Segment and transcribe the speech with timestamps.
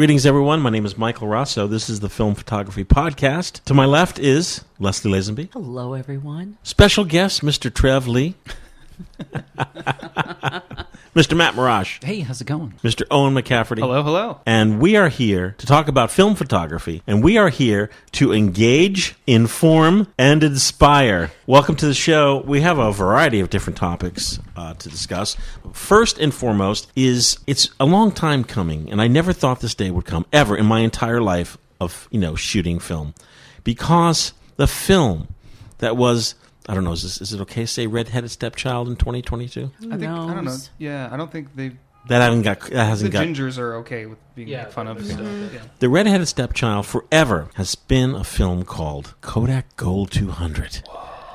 [0.00, 0.62] Greetings, everyone.
[0.62, 1.68] My name is Michael Raso.
[1.68, 3.62] This is the Film Photography Podcast.
[3.64, 5.52] To my left is Leslie Lazenby.
[5.52, 6.56] Hello, everyone.
[6.62, 7.70] Special guest, Mr.
[7.70, 8.34] Trev Lee.
[11.14, 11.36] Mr.
[11.36, 12.04] Matt Marrash.
[12.04, 12.72] Hey, how's it going?
[12.84, 13.02] Mr.
[13.10, 13.80] Owen McCafferty.
[13.80, 14.40] Hello, hello.
[14.46, 19.16] And we are here to talk about film photography, and we are here to engage,
[19.26, 21.32] inform, and inspire.
[21.48, 22.44] Welcome to the show.
[22.46, 25.36] We have a variety of different topics uh, to discuss.
[25.72, 29.90] First and foremost is it's a long time coming, and I never thought this day
[29.90, 33.14] would come ever in my entire life of you know shooting film,
[33.64, 35.26] because the film
[35.78, 36.36] that was
[36.68, 39.70] I don't know is, this, is it okay to say redheaded stepchild in 2022?
[39.78, 40.56] I think I don't know.
[40.78, 41.72] Yeah, I don't think they.
[42.08, 44.88] That haven't got that The hasn't got gingers are okay with being Yeah, made fun
[44.88, 45.06] of.
[45.06, 45.48] the- Yeah.
[45.52, 45.60] Yeah.
[45.80, 50.82] The Redheaded Stepchild forever has been a film called Kodak Gold 200.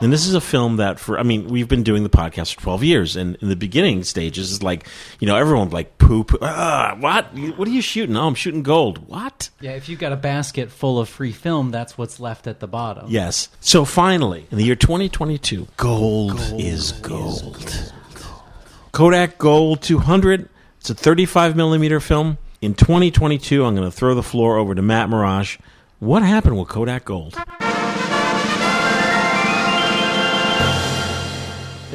[0.05, 2.62] And this is a film that, for I mean, we've been doing the podcast for
[2.62, 4.88] 12 years, and in the beginning stages, is like,
[5.20, 6.32] you know, everyone like poop.
[6.43, 7.34] Ah, what?
[7.57, 8.16] What are you shooting?
[8.16, 9.07] Oh, I'm shooting gold.
[9.07, 9.49] What?
[9.62, 12.68] Yeah, if you've got a basket full of free film, that's what's left at the
[12.68, 13.07] bottom.
[13.10, 13.49] Yes.
[13.62, 17.91] So finally, in the year 2022, gold, is gold.
[18.91, 20.48] Kodak Gold 200.
[20.82, 22.38] It's a 35 millimeter film.
[22.62, 25.57] In 2022, I'm going to throw the floor over to Matt Marrash.
[25.98, 27.35] What happened with Kodak Gold?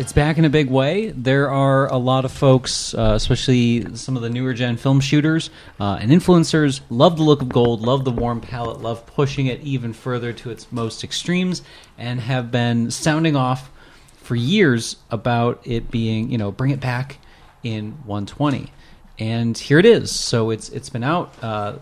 [0.00, 1.10] It's back in a big way.
[1.10, 5.50] There are a lot of folks, uh, especially some of the newer gen film shooters
[5.78, 9.60] uh, and influencers, love the look of gold, love the warm palette, love pushing it
[9.60, 11.60] even further to its most extremes,
[11.98, 13.70] and have been sounding off
[14.16, 17.18] for years about it being, you know, bring it back
[17.62, 18.72] in 120.
[19.18, 20.10] And here it is.
[20.10, 21.74] So it's it's been out uh,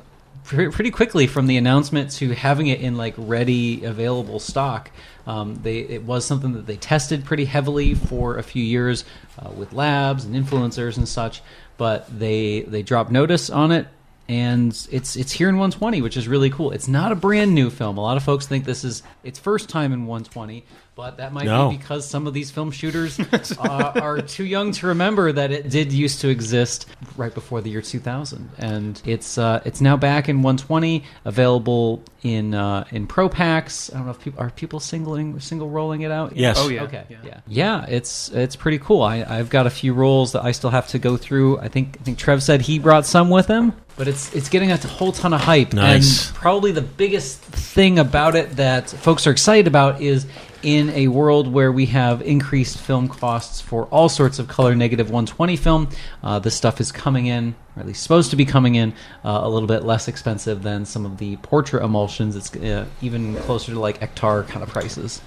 [0.42, 4.90] pretty quickly from the announcement to having it in like ready available stock.
[5.28, 9.04] Um, they it was something that they tested pretty heavily for a few years
[9.38, 11.42] uh, with labs and influencers and such,
[11.76, 13.86] but they they dropped notice on it.
[14.26, 16.70] And it's it's here in 120, which is really cool.
[16.70, 17.98] It's not a brand new film.
[17.98, 20.64] A lot of folks think this is its first time in 120,
[20.98, 21.70] but that might No.
[21.70, 23.20] be because some of these film shooters
[23.60, 26.86] uh, are too young to remember that it did used to exist
[27.16, 32.52] right before the year 2000, and it's uh, it's now back in 120, available in
[32.52, 33.90] uh, in pro packs.
[33.92, 36.36] I don't know if people are people singling single rolling it out.
[36.36, 36.56] Yes.
[36.58, 36.82] Oh, yeah.
[36.82, 37.04] Okay.
[37.08, 37.18] Yeah.
[37.24, 37.40] Yeah.
[37.46, 37.86] Yeah.
[37.86, 39.02] It's it's pretty cool.
[39.02, 41.60] I, I've got a few rolls that I still have to go through.
[41.60, 44.72] I think I think Trev said he brought some with him, but it's it's getting
[44.72, 45.72] a whole ton of hype.
[45.72, 46.26] Nice.
[46.26, 50.26] And probably the biggest thing about it that folks are excited about is
[50.62, 55.06] in a world where we have increased film costs for all sorts of color negative
[55.06, 55.88] 120 film,
[56.22, 58.92] uh, this stuff is coming in, or at least supposed to be coming in,
[59.24, 62.34] uh, a little bit less expensive than some of the portrait emulsions.
[62.36, 65.20] It's uh, even closer to like Ektar kind of prices.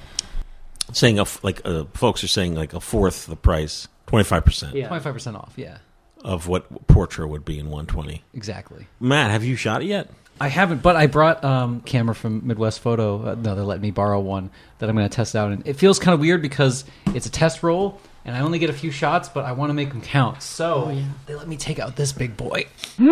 [0.93, 4.75] Saying a f like uh, folks are saying like a fourth the price, 25 percent
[4.75, 4.89] Yeah.
[4.89, 5.77] 25% off, yeah.
[6.23, 8.21] of what Portra would be in 120.
[8.33, 8.87] Exactly.
[8.99, 10.09] Matt, have you shot it yet?
[10.41, 13.23] I haven't, but I brought um, camera from Midwest Photo.
[13.23, 15.73] Uh, no, they let me borrow one that I'm going to test out, and it
[15.73, 18.91] feels kind of weird because it's a test roll, and I only get a few
[18.91, 20.41] shots, but I want to make them count.
[20.41, 20.95] So
[21.25, 22.65] they let me take out this big boy.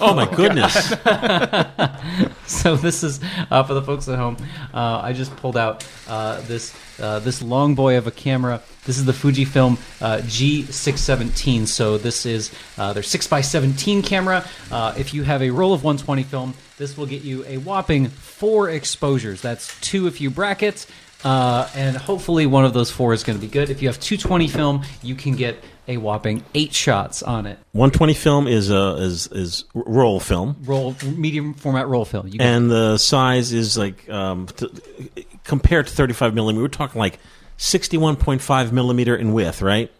[0.00, 0.94] Oh my goodness!
[2.46, 3.20] So this is
[3.50, 4.36] uh, for the folks at home.
[4.74, 8.60] Uh, I just pulled out uh, this uh, this long boy of a camera.
[8.84, 11.66] This is the Fujifilm uh, G617.
[11.66, 14.44] So this is uh, their 6x17 camera.
[14.70, 18.08] Uh, if you have a roll of 120 film, this will get you a whopping
[18.08, 19.40] four exposures.
[19.40, 20.86] That's two if you bracket,
[21.24, 23.70] uh, and hopefully one of those four is going to be good.
[23.70, 27.58] If you have 220 film, you can get a whopping eight shots on it.
[27.72, 30.56] 120 film is a is is roll film.
[30.64, 32.28] Roll medium format roll film.
[32.28, 34.68] You and the size is like um, t-
[35.44, 37.18] compared to 35 millimeter we're talking like
[37.58, 39.90] 61.5 millimeter in width right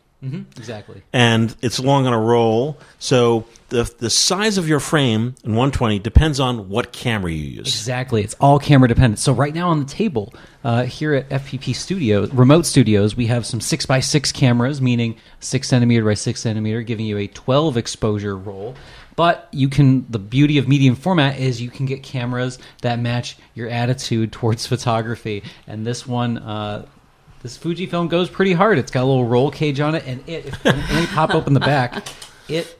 [0.56, 1.02] exactly.
[1.12, 5.98] and it's long on a roll so the the size of your frame in 120
[5.98, 8.22] depends on what camera you use Exactly.
[8.22, 9.18] It's all camera dependent.
[9.18, 10.32] So right now on the table
[10.62, 15.16] uh, here at FPP Studios, remote studios, we have some six by six cameras, meaning
[15.40, 18.76] six centimeter by six centimeter, giving you a 12 exposure roll.
[19.16, 20.06] But you can.
[20.08, 24.66] The beauty of medium format is you can get cameras that match your attitude towards
[24.66, 25.42] photography.
[25.66, 26.38] And this one.
[26.38, 26.86] Uh,
[27.42, 28.78] this Fuji film goes pretty hard.
[28.78, 30.46] It's got a little roll cage on it, and it.
[30.46, 32.08] If, me pop open the back.
[32.48, 32.78] It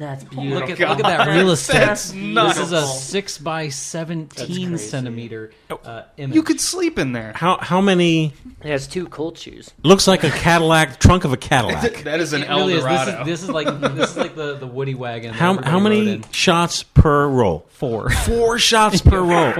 [0.00, 0.66] That's beautiful.
[0.66, 1.74] Look at look at that real estate.
[1.74, 4.88] That's This is a six by seventeen crazy.
[4.88, 6.34] centimeter uh, image.
[6.34, 7.34] You could sleep in there.
[7.36, 8.32] how how many
[8.64, 9.70] It has two cold shoes.
[9.82, 12.82] looks like a Cadillac trunk of a Cadillac That is an It really is.
[12.82, 13.20] This Eldorado.
[13.20, 15.32] is this is like this is like the, the Woody wagon.
[15.32, 16.24] that how everybody how rode many in.
[16.32, 18.10] shots per roll Four.
[18.26, 19.52] four shots per roll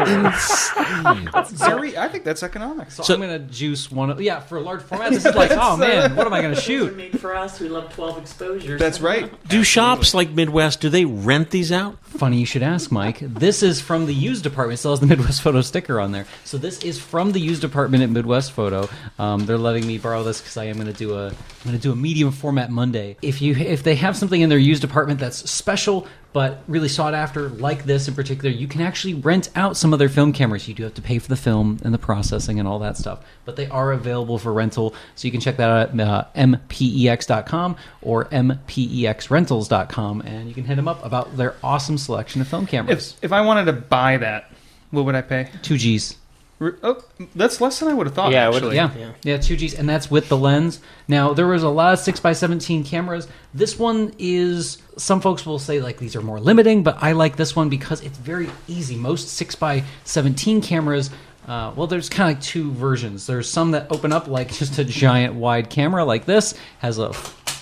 [1.53, 2.97] Very, I think that's economics.
[2.97, 4.11] So, I'm gonna juice one.
[4.11, 6.55] Of, yeah, for a large format, this is like, oh man, what am I gonna
[6.61, 6.97] shoot?
[6.97, 7.61] Made for us.
[7.61, 8.79] We love 12 exposures.
[8.81, 9.31] That's right.
[9.49, 11.99] do shops like Midwest, do they rent these out?
[12.05, 13.19] Funny you should ask, Mike.
[13.21, 14.75] This is from the used department.
[14.75, 16.27] It still has the Midwest Photo sticker on there.
[16.45, 18.89] So this is from the used department at Midwest Photo.
[19.19, 21.35] Um, they're letting me borrow this because I am going to do a I'm
[21.65, 23.17] going to do a medium format Monday.
[23.23, 27.15] If you if they have something in their used department that's special but really sought
[27.15, 30.69] after, like this in particular, you can actually rent out some of their film cameras.
[30.69, 33.21] You do have to pay for the film and the processing and all that stuff,
[33.45, 34.95] but they are available for rental.
[35.15, 40.77] So you can check that out at uh, mpex.com or mpexrentals.com, and you can hit
[40.77, 43.17] them up about their awesome selection of film cameras.
[43.19, 44.51] If if I wanted to buy that,
[44.91, 45.49] what would I pay?
[45.63, 46.17] Two G's.
[46.61, 47.03] Re- Oh,
[47.35, 48.31] that's less than I would have thought.
[48.33, 48.77] Yeah, I would've- actually.
[48.77, 48.91] Yeah.
[48.97, 49.13] Yeah.
[49.25, 50.79] yeah, two Gs, and that's with the lens.
[51.09, 53.27] Now there was a lot of six x seventeen cameras.
[53.53, 57.37] This one is some folks will say like these are more limiting, but I like
[57.37, 58.95] this one because it's very easy.
[58.95, 61.11] Most six x seventeen cameras.
[61.49, 63.27] Uh, well, there's kind of like two versions.
[63.27, 67.13] There's some that open up like just a giant wide camera like this, has a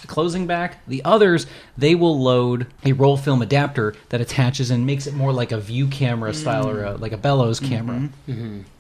[0.08, 0.84] closing back.
[0.88, 1.46] The others,
[1.76, 5.60] they will load a roll film adapter that attaches and makes it more like a
[5.60, 8.08] view camera style or a, like a bellows camera.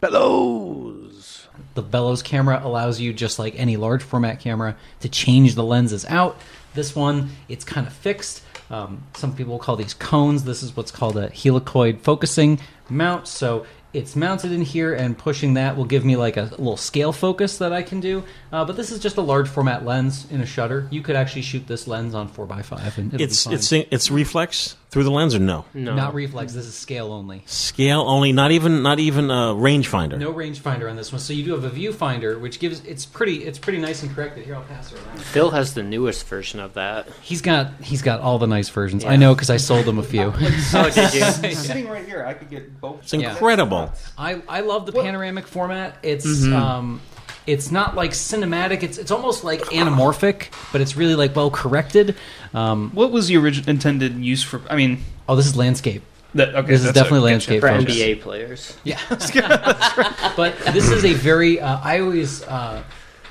[0.00, 1.46] Bellows.
[1.74, 6.04] The bellows camera allows you, just like any large format camera, to change the lenses
[6.06, 6.40] out.
[6.74, 8.42] This one, it's kind of fixed.
[8.70, 10.44] Um, some people call these cones.
[10.44, 13.26] This is what's called a helicoid focusing mount.
[13.26, 17.12] So it's mounted in here, and pushing that will give me like a little scale
[17.12, 18.22] focus that I can do.
[18.52, 20.86] Uh, but this is just a large format lens in a shutter.
[20.90, 23.54] You could actually shoot this lens on 4x5 and it'll It's be fine.
[23.54, 25.64] it's it's reflex through the lens or no?
[25.74, 25.94] No.
[25.94, 26.54] Not reflex.
[26.54, 27.42] This is scale only.
[27.46, 30.18] Scale only, not even not even a rangefinder.
[30.18, 31.20] No rangefinder on this one.
[31.20, 34.44] So you do have a viewfinder, which gives it's pretty it's pretty nice and corrected.
[34.46, 35.20] Here, I'll pass it around.
[35.20, 37.08] Phil has the newest version of that.
[37.22, 39.04] He's got he's got all the nice versions.
[39.04, 40.32] I know because I sold him a few.
[40.74, 41.20] Oh, did you?
[41.54, 43.02] Sitting right here, I could get both.
[43.02, 43.92] It's incredible.
[44.16, 45.96] I I love the What- panoramic format.
[46.02, 46.52] It's Mm-hmm.
[46.54, 47.00] um
[47.48, 48.82] it's not like cinematic.
[48.82, 52.14] It's it's almost like anamorphic, but it's really like well corrected.
[52.54, 54.60] Um, What was the original intended use for?
[54.70, 56.02] I mean, oh, this is landscape.
[56.34, 57.96] that, okay, This is definitely a- landscape For focus.
[57.96, 58.76] NBA players.
[58.84, 59.00] Yeah,
[60.36, 61.60] but this is a very.
[61.60, 62.82] Uh, I always, uh,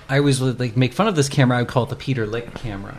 [0.10, 1.58] I always would like make fun of this camera.
[1.58, 2.96] I would call it the Peter Lik camera,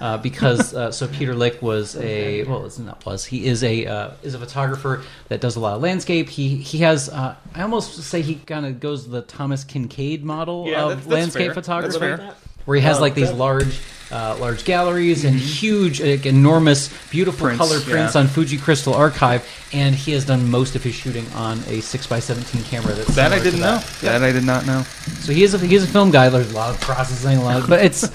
[0.00, 3.86] uh, because uh, so Peter Lik was a well, it's not was he is a
[3.86, 6.28] uh, is a photographer that does a lot of landscape.
[6.28, 7.08] He he has.
[7.08, 11.04] Uh, I almost say he kind of goes the Thomas Kinkade model Yeah, of that's-
[11.04, 11.54] that's landscape fair.
[11.54, 12.34] photography That's fair.
[12.64, 13.80] Where he has like these large,
[14.10, 17.56] uh, large galleries and huge, like, enormous, beautiful Mm-hmm.
[17.56, 18.20] Prints, color prints yeah.
[18.20, 22.10] on Fuji Crystal Archive, and he has done most of his shooting on a six
[22.10, 22.92] x seventeen camera.
[22.92, 23.78] That's That I similar to didn't know.
[24.02, 24.82] That I did not know.
[25.20, 26.28] So he is a, he is a film guy.
[26.28, 28.08] There's a lot of processing, a lot, of, but it's.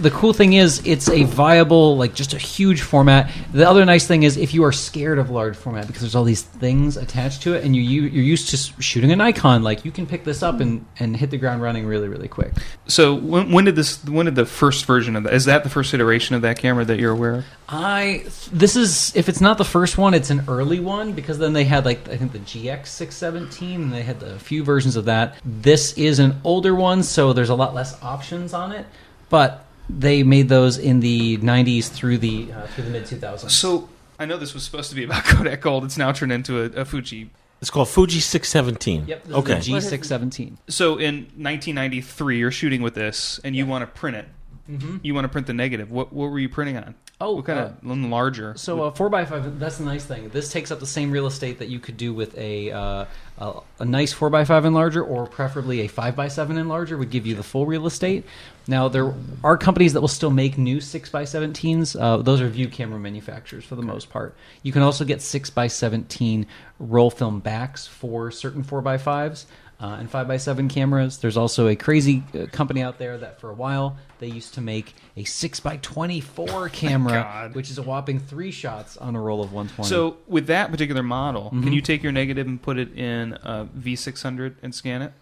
[0.00, 3.30] The cool thing is, it's a viable, like just a huge format.
[3.52, 6.24] The other nice thing is, if you are scared of large format because there's all
[6.24, 9.84] these things attached to it, and you, you you're used to shooting an icon, like
[9.84, 12.52] you can pick this up and, and hit the ground running really really quick.
[12.86, 14.04] So when, when did this?
[14.04, 15.34] When did the first version of that?
[15.34, 17.44] Is that the first iteration of that camera that you're aware of?
[17.68, 21.52] I this is if it's not the first one, it's an early one because then
[21.52, 24.96] they had like I think the GX six seventeen and they had a few versions
[24.96, 25.36] of that.
[25.44, 28.86] This is an older one, so there's a lot less options on it,
[29.28, 33.50] but they made those in the '90s through the uh, through the mid 2000s.
[33.50, 33.88] So
[34.18, 35.84] I know this was supposed to be about Kodak Gold.
[35.84, 37.30] It's now turned into a, a Fuji.
[37.60, 39.08] It's called Fuji 617.
[39.08, 39.58] Yep, this okay.
[39.58, 40.58] is G six seventeen.
[40.68, 44.28] So in 1993, you're shooting with this, and you want to print it.
[44.70, 44.98] Mm-hmm.
[45.02, 45.90] You want to print the negative.
[45.90, 46.94] What what were you printing on?
[47.20, 48.54] Oh, what kind uh, of larger?
[48.56, 49.58] So a four x five.
[49.58, 50.28] That's the nice thing.
[50.28, 53.04] This takes up the same real estate that you could do with a uh,
[53.38, 57.10] a, a nice four x five enlarger, or preferably a five x seven enlarger would
[57.10, 58.24] give you the full real estate.
[58.68, 62.00] Now there are companies that will still make new six x seventeens.
[62.00, 64.36] Uh, those are view camera manufacturers for the most part.
[64.62, 66.46] You can also get six x seventeen
[66.78, 69.46] roll film backs for certain four x fives.
[69.80, 71.18] Uh, and 5x7 cameras.
[71.18, 74.60] There's also a crazy uh, company out there that for a while they used to
[74.60, 77.54] make a 6x24 camera, God.
[77.54, 79.88] which is a whopping three shots on a roll of 120.
[79.88, 81.62] So with that particular model, Mm-hmm.
[81.62, 85.12] can you take your negative and put it in a V600 and scan it?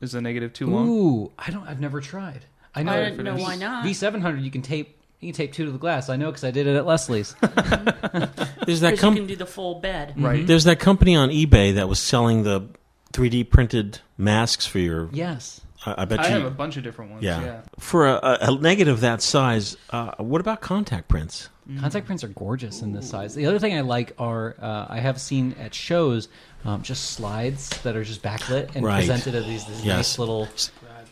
[0.00, 0.88] Is the negative too long?
[0.88, 1.66] ooh, I don't.
[1.66, 2.40] I've never tried.
[2.74, 2.92] I know.
[2.92, 3.84] I don't know why not.
[3.84, 4.94] V700, you can tape.
[5.20, 6.10] You can tape two to the glass.
[6.10, 7.34] I know because I did it at Leslie's.
[7.40, 10.14] There's that Because com- you can do the full bed.
[10.16, 10.46] Right.
[10.46, 12.68] There's that company on eBay that was selling the
[13.12, 15.08] 3D printed masks for your.
[15.12, 15.60] yes.
[15.84, 16.34] I, I bet I you.
[16.34, 17.22] have a bunch of different ones.
[17.22, 17.40] yeah.
[17.42, 17.60] Yeah.
[17.78, 21.48] For a, a, a negative that size, uh, what about contact prints?
[21.80, 23.34] Contact prints are gorgeous in this size.
[23.34, 26.28] The other thing I like are uh, I have seen at shows
[26.64, 28.98] um, just slides that are just backlit and Right.
[28.98, 29.96] presented as these, these Yes.
[29.96, 30.48] nice little.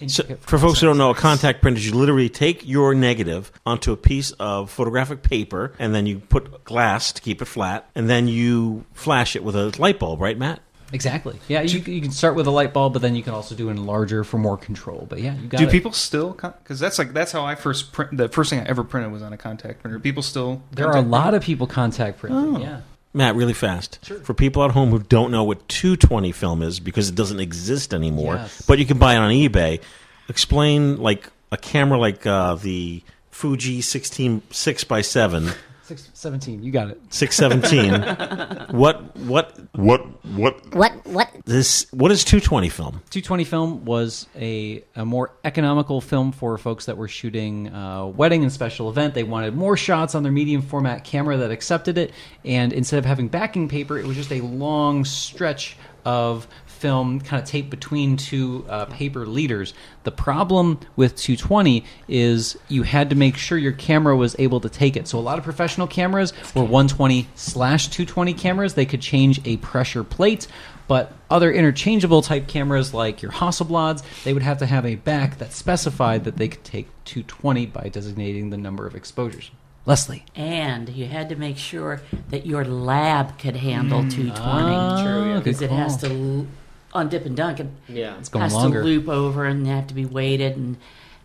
[0.08, 3.52] So, for folks who don't know, a contact print is you literally take your negative
[3.64, 7.88] onto a piece of photographic paper, and then you put glass to keep it flat,
[7.94, 10.60] and then you flash it with a light bulb, right, Matt?
[10.92, 11.38] Exactly.
[11.48, 13.68] Yeah, you, you can start with a light bulb, but then you can also do
[13.68, 15.06] it in larger for more control.
[15.08, 15.70] But yeah, you got Do it.
[15.72, 16.30] people still?
[16.32, 18.16] Because that's like that's how I first print.
[18.16, 19.98] The first thing I ever printed was on a contact printer.
[19.98, 20.62] People still.
[20.72, 22.56] There are a lot of people contact printing.
[22.56, 22.60] Oh.
[22.60, 22.80] Yeah.
[23.16, 24.04] Matt, really fast.
[24.24, 27.94] For people at home who don't know what 220 film is because it doesn't exist
[27.94, 28.62] anymore, Yes.
[28.66, 29.80] but you can buy it on eBay,
[30.28, 35.48] explain like a camera like uh, the Fuji 16 6 by 7
[35.84, 36.98] Six, 17, you got it.
[37.10, 38.70] 617.
[38.74, 41.06] what what What what What?
[41.06, 41.28] What?
[41.44, 43.02] this what is 220 film?
[43.10, 48.42] 220 film was a, a more economical film for folks that were shooting uh, wedding
[48.44, 49.12] and special event.
[49.12, 52.12] They wanted more shots on their medium format camera that accepted it,
[52.46, 55.76] and instead of having backing paper, it was just a long stretch
[56.06, 56.48] of
[56.84, 59.72] film kind of taped between two uh, paper leaders.
[60.02, 64.68] The problem with 220 is you had to make sure your camera was able to
[64.68, 65.08] take it.
[65.08, 68.74] So a lot of professional cameras were 120 slash 220 cameras.
[68.74, 70.46] They could change a pressure plate,
[70.86, 75.38] but other interchangeable type cameras like your Hasselblads, they would have to have a back
[75.38, 79.50] that specified that they could take 220 by designating the number of exposures.
[79.86, 80.24] Leslie.
[80.34, 84.34] And you had to make sure that your lab could handle 220.
[84.38, 85.38] Ah, True, yeah.
[85.38, 86.46] Because it has to,
[86.94, 88.16] on Dip and Dunk, it Yeah.
[88.18, 88.80] It's going has longer.
[88.80, 90.56] to loop over and have to be weighted.
[90.56, 90.76] And,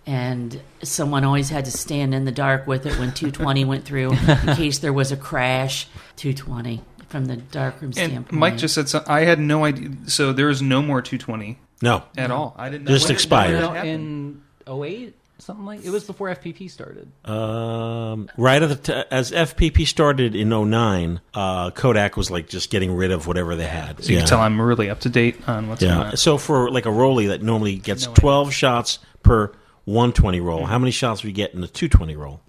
[0.05, 4.11] and someone always had to stand in the dark with it when 220 went through
[4.27, 5.87] in case there was a crash.
[6.15, 8.31] 220 from the darkroom And standpoint.
[8.33, 9.11] Mike just said something.
[9.11, 9.89] I had no idea.
[10.07, 12.03] So there is no more 220 No.
[12.17, 12.55] at all.
[12.57, 12.91] I didn't know.
[12.91, 13.51] Just when expired.
[13.53, 14.41] when did Out that happen?
[14.67, 17.11] in 08, something like it was before FPP started.
[17.25, 22.69] Um, right at the t- as FPP started in 09, uh, Kodak was like just
[22.69, 24.03] getting rid of whatever they had.
[24.03, 26.17] So you can tell I'm really up to date on what's going on.
[26.17, 29.51] So for like a Rollei that normally gets No 12 shots per
[29.85, 32.41] 120 roll, how many shots do you get in a 220 roll?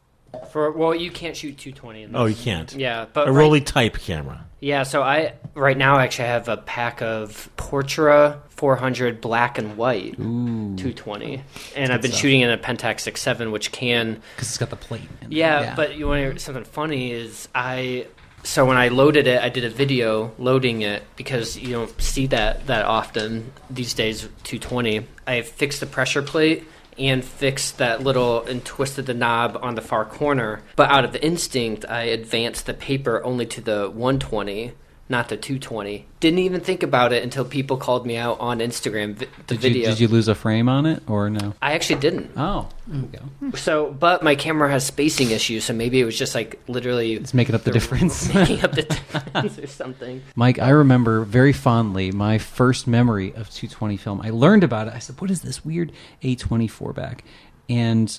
[0.52, 2.02] For well, you can't shoot 220.
[2.02, 2.72] In Oh, you can't.
[2.74, 4.44] Yeah, but A right- Rollei type camera.
[4.60, 9.76] Yeah, so I right now I actually have a pack of Portra 400 black and
[9.78, 11.42] white 220,
[11.76, 12.20] and I've been stuff.
[12.20, 15.02] shooting in a Pentax 67, which can Because it's got the plate.
[15.22, 15.36] in it.
[15.36, 18.06] Yeah, but you want to hear something funny is I
[18.42, 22.26] so when I loaded it, I did a video loading it because you don't see
[22.28, 24.28] that that often these days.
[24.44, 25.06] 220.
[25.26, 26.64] I fixed the pressure plate
[26.98, 30.62] and fixed that little and twisted the knob on the far corner.
[30.76, 34.72] But out of instinct, I advanced the paper only to the 120.
[35.10, 36.06] Not the 220.
[36.20, 39.18] Didn't even think about it until people called me out on Instagram.
[39.18, 39.80] The Did video.
[39.80, 41.52] you, did you lose a frame on it or no?
[41.60, 42.30] I actually didn't.
[42.36, 43.08] Oh, there we
[43.48, 43.56] go.
[43.56, 47.34] So, but my camera has spacing issues, so maybe it was just like literally It's
[47.34, 48.32] making up the difference.
[48.34, 50.22] making up the difference or something.
[50.36, 54.20] Mike, I remember very fondly my first memory of 220 film.
[54.20, 54.94] I learned about it.
[54.94, 55.90] I said, "What is this weird
[56.22, 57.24] A24 back?"
[57.68, 58.16] And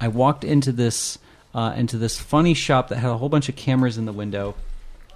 [0.00, 1.20] I walked into this
[1.54, 4.56] uh, into this funny shop that had a whole bunch of cameras in the window.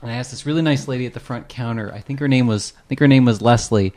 [0.02, 1.93] And I asked this really nice lady at the front counter.
[1.93, 3.93] I think her name was I think her name was Leslie,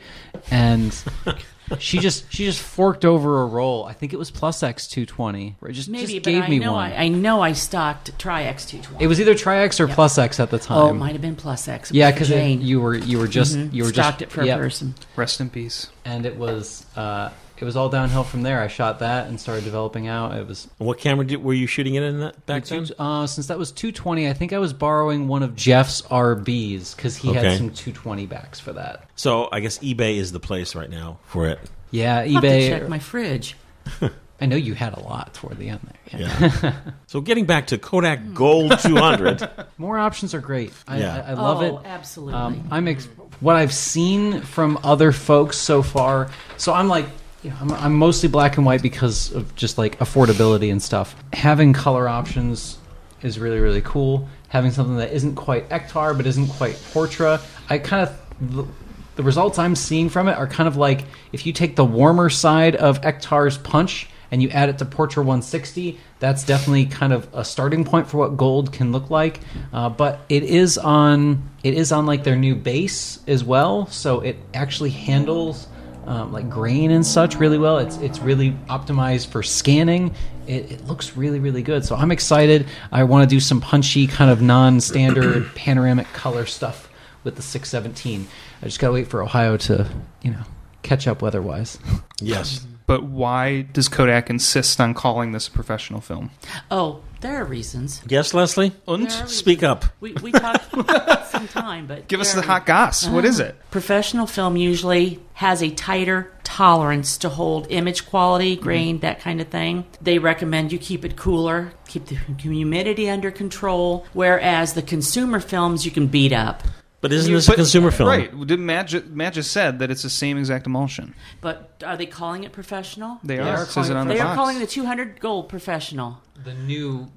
[0.50, 0.92] and
[1.78, 3.84] she just she just forked over a roll.
[3.84, 5.56] I think it was Plus X 220.
[5.60, 6.92] Where it just Maybe, just but gave I me know one.
[6.92, 9.04] I, I know I stocked Tri-X 220.
[9.04, 9.94] it was either Tri-X or Yep.
[9.94, 10.78] Plus X at the time.
[10.78, 11.90] Oh, it might have been Plus X.
[11.90, 12.62] It Yeah, for because Jane.
[12.62, 13.72] you were you were just Mhm.
[13.72, 14.58] you were stocked just it for yep.
[14.58, 14.94] a person.
[15.16, 15.86] Rest in peace.
[16.04, 18.60] And it was uh, it was all downhill from there.
[18.60, 20.36] I shot that and started developing out.
[20.36, 22.88] It was What camera did, were you shooting it in that back then?
[22.98, 24.28] uh, since that was 220.
[24.28, 27.38] I think I was borrowing one of Jeff's RBs because he Okay.
[27.50, 29.04] had some 220 backs for that.
[29.14, 31.60] So I guess eBay is the place right now for it.
[31.92, 32.68] Yeah, I'll have to eBay.
[32.68, 33.56] check my fridge.
[34.42, 35.78] I know you had a lot toward the end
[36.10, 36.20] there.
[36.20, 36.74] Yeah.
[37.06, 39.48] so getting back to Kodak Gold 200.
[39.78, 40.72] More options are great.
[40.88, 41.24] I, Yeah.
[41.24, 41.86] I, I love oh, it.
[41.86, 42.34] absolutely.
[42.34, 43.06] Um, I'm ex-
[43.38, 46.28] what I've seen from other folks so far.
[46.56, 47.06] So I'm like,
[47.44, 51.14] you know, I'm, I'm mostly black and white because of just like affordability and stuff.
[51.32, 52.78] Having color options
[53.22, 54.28] is really really cool.
[54.48, 58.66] Having something that isn't quite Ektar but isn't quite Portra, I kind of the,
[59.14, 62.28] the results I'm seeing from it are kind of like if you take the warmer
[62.28, 67.28] side of Ektar's punch and you add it to Portra 160, that's definitely kind of
[67.34, 69.40] a starting point for what gold can look like.
[69.74, 74.20] Uh, but it is on it is on like their new base as well, so
[74.20, 75.68] it actually handles
[76.06, 77.78] um, like grain and such really well.
[77.78, 80.14] It's it's really optimized for scanning.
[80.46, 81.84] It, it looks really really good.
[81.84, 82.66] So I'm excited.
[82.90, 86.88] I want to do some punchy kind of non-standard panoramic color stuff
[87.22, 88.26] with the 617.
[88.62, 89.86] I just gotta wait for Ohio to
[90.22, 90.42] you know
[90.82, 91.78] catch up weather-wise.
[92.18, 92.66] yes.
[92.92, 96.30] But why does Kodak insist on calling this a professional film?
[96.70, 98.02] oh, there are reasons.
[98.06, 98.72] Yes, Leslie?
[98.86, 99.86] And Speak up.
[100.00, 100.70] We, we talked
[101.30, 103.06] some time, but Give us the hot goss.
[103.08, 103.52] What is it?
[103.52, 103.64] Uh-huh.
[103.70, 108.62] Professional film usually has a tighter tolerance to hold image quality, mm-hmm.
[108.62, 109.86] grain, that kind of thing.
[110.02, 115.86] They recommend you keep it cooler, keep the humidity under control, whereas the consumer films
[115.86, 116.62] you can beat up.
[117.02, 118.08] But isn't You- this a consumer film?
[118.08, 118.46] Right.
[118.46, 121.14] Did Matt, ju- Matt just said that it's the same exact emulsion.
[121.42, 123.18] But are they calling it professional?
[123.24, 123.48] They, They are.
[123.58, 126.20] are It it calling on it the They are calling the 200 gold professional.
[126.42, 127.08] The new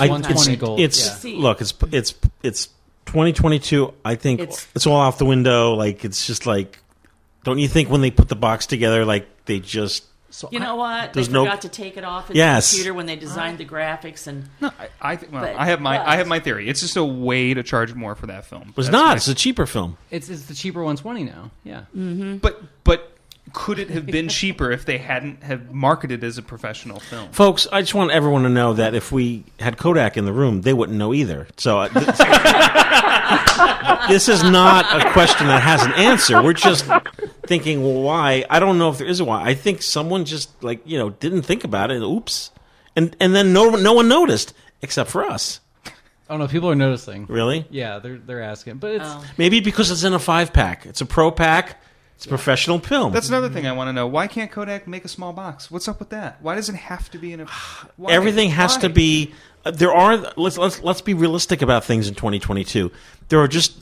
[0.00, 0.80] I- 120 it's, gold.
[0.80, 1.38] It's yeah.
[1.38, 2.66] look, it's it's it's
[3.06, 3.92] 2022.
[4.04, 5.74] I think it's, It's- all off the window.
[5.74, 6.78] Like it's just like,
[7.44, 10.62] don't you think when they put the box together, like they just So You I-
[10.64, 11.12] know what?
[11.12, 12.70] They There's no- forgot to take it off his Yes.
[12.72, 15.32] computer when they designed the graphics and No, I, I think.
[15.32, 16.68] Well, But- I have my but- I have my theory.
[16.68, 18.70] It's just a way to charge more for that film.
[18.70, 19.10] it was not.
[19.10, 19.96] my- It's a cheaper film.
[20.10, 21.52] it's it's the cheaper 120 now.
[21.62, 21.82] Yeah.
[21.96, 22.38] Mm-hmm.
[22.38, 23.13] But but
[23.54, 27.30] could it have been cheaper if they hadn't have marketed it as a professional film?
[27.30, 30.60] Folks, I just want everyone to know that if we had Kodak in the room,
[30.60, 31.46] they wouldn't know either.
[31.56, 32.04] So uh, this,
[34.08, 36.42] this is not a question that has an answer.
[36.42, 36.84] We're just
[37.46, 38.44] thinking, well, why?
[38.50, 39.42] I don't know if there is a why.
[39.42, 42.02] I think someone just like you know didn't think about it.
[42.02, 42.50] Oops,
[42.96, 45.60] and and then no no one noticed except for us.
[46.28, 47.26] Oh no, people are noticing.
[47.26, 47.66] Really?
[47.70, 49.24] Yeah, they're they're asking, but it's Oh.
[49.38, 50.86] Maybe because it's in a five pack.
[50.86, 51.80] It's a pro pack.
[52.16, 53.12] It's a professional film.
[53.12, 54.06] That's another thing I want to know.
[54.06, 55.70] Why can't Kodak make a small box?
[55.70, 56.40] What's up with that?
[56.40, 57.46] Why does it have to be in a?
[57.96, 58.12] Why?
[58.12, 59.32] Everything has to be.
[59.64, 60.32] Uh, there are.
[60.36, 62.90] Let's let's let's be realistic about things in 2022.
[63.28, 63.78] There are just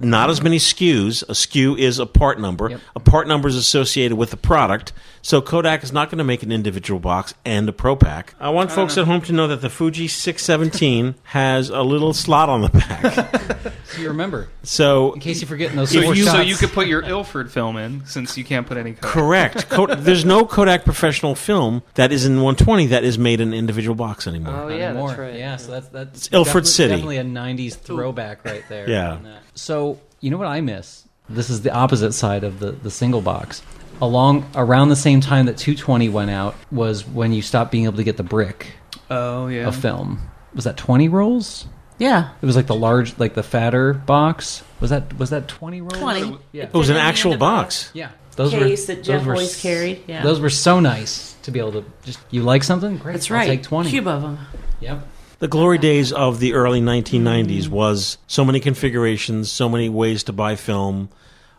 [0.00, 1.22] not as many SKUs.
[1.24, 2.70] A SKU is a part number.
[2.70, 2.80] Yep.
[2.96, 4.92] A part number is associated with the product.
[5.26, 8.34] So Kodak is not going to make an individual box and a Pro Pack.
[8.38, 12.50] I want folks at home to know that the Fuji 617 has a little slot
[12.50, 13.72] on the back.
[13.86, 16.36] so you remember So in case you forget in those So four you, shots.
[16.36, 19.10] so you could put your Ilford film in since you can't put any Kodak.
[19.10, 19.68] correct.
[19.70, 23.54] Ko- there's no Kodak professional film that is in 120 that is made in an
[23.54, 24.54] individual box anymore.
[24.54, 25.08] Oh yeah, anymore.
[25.08, 25.36] that's right.
[25.36, 26.90] Yeah, so that's that's It's Ilford definitely, City.
[26.90, 27.24] Definitely a
[27.70, 28.90] '90s throwback right there.
[28.90, 29.12] Yeah.
[29.14, 31.08] Uh, so you know what I miss?
[31.30, 33.62] This is the opposite side of the the single box.
[34.04, 37.96] Along around the same time that 220 went out was when you stopped being able
[37.96, 38.72] to get the brick
[39.10, 39.66] Oh yeah.
[39.66, 40.20] of film.
[40.54, 41.66] Was that 20 rolls?
[41.98, 44.62] yeah, It was like the large, like the fatter box.
[44.80, 45.98] Was that was that 20 rolls?
[45.98, 46.38] 20.
[46.52, 46.64] Yeah.
[46.64, 47.90] It was an Fit in the actual end of a box.
[47.94, 48.10] Yeah.
[48.36, 50.22] Those Case were, that Jeff those were always carried, yeah.
[50.22, 52.98] Those were so nice to be able to just you like something?
[52.98, 53.12] Great.
[53.12, 53.46] that's I'll right.
[53.46, 53.90] take 20.
[53.90, 54.38] Cube of them.
[54.80, 55.06] Yep.
[55.38, 60.32] The glory days of the early 1990s was so many configurations, so many ways to
[60.32, 61.08] buy film,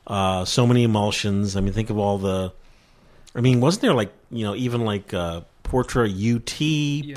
[0.07, 1.55] uh, so many emulsions.
[1.55, 2.53] I mean, think of all the.
[3.35, 6.45] I mean, wasn't there like you know even like uh, Portra UT,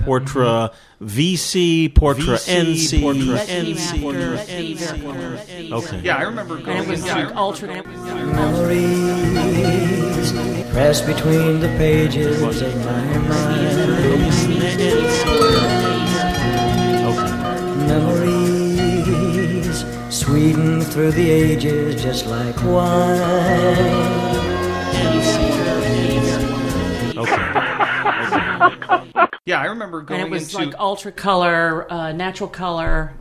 [0.05, 0.73] Portra
[1.03, 4.81] VC, Portra NC, Portra NC, Portra NC.
[4.81, 6.01] after- that came Okay.
[6.01, 6.69] Yeah, I remember going.
[6.79, 7.69] And it was yeah, like ultra.
[7.69, 8.03] and it was-
[10.33, 14.79] memories pressed between the pages of my mind.
[17.89, 18.28] Memories
[20.39, 23.77] reading through the ages just like wine.
[27.17, 27.37] Okay.
[29.45, 30.21] yeah, I remember going.
[30.21, 30.67] And it was into...
[30.67, 33.15] like ultra color, uh, natural color.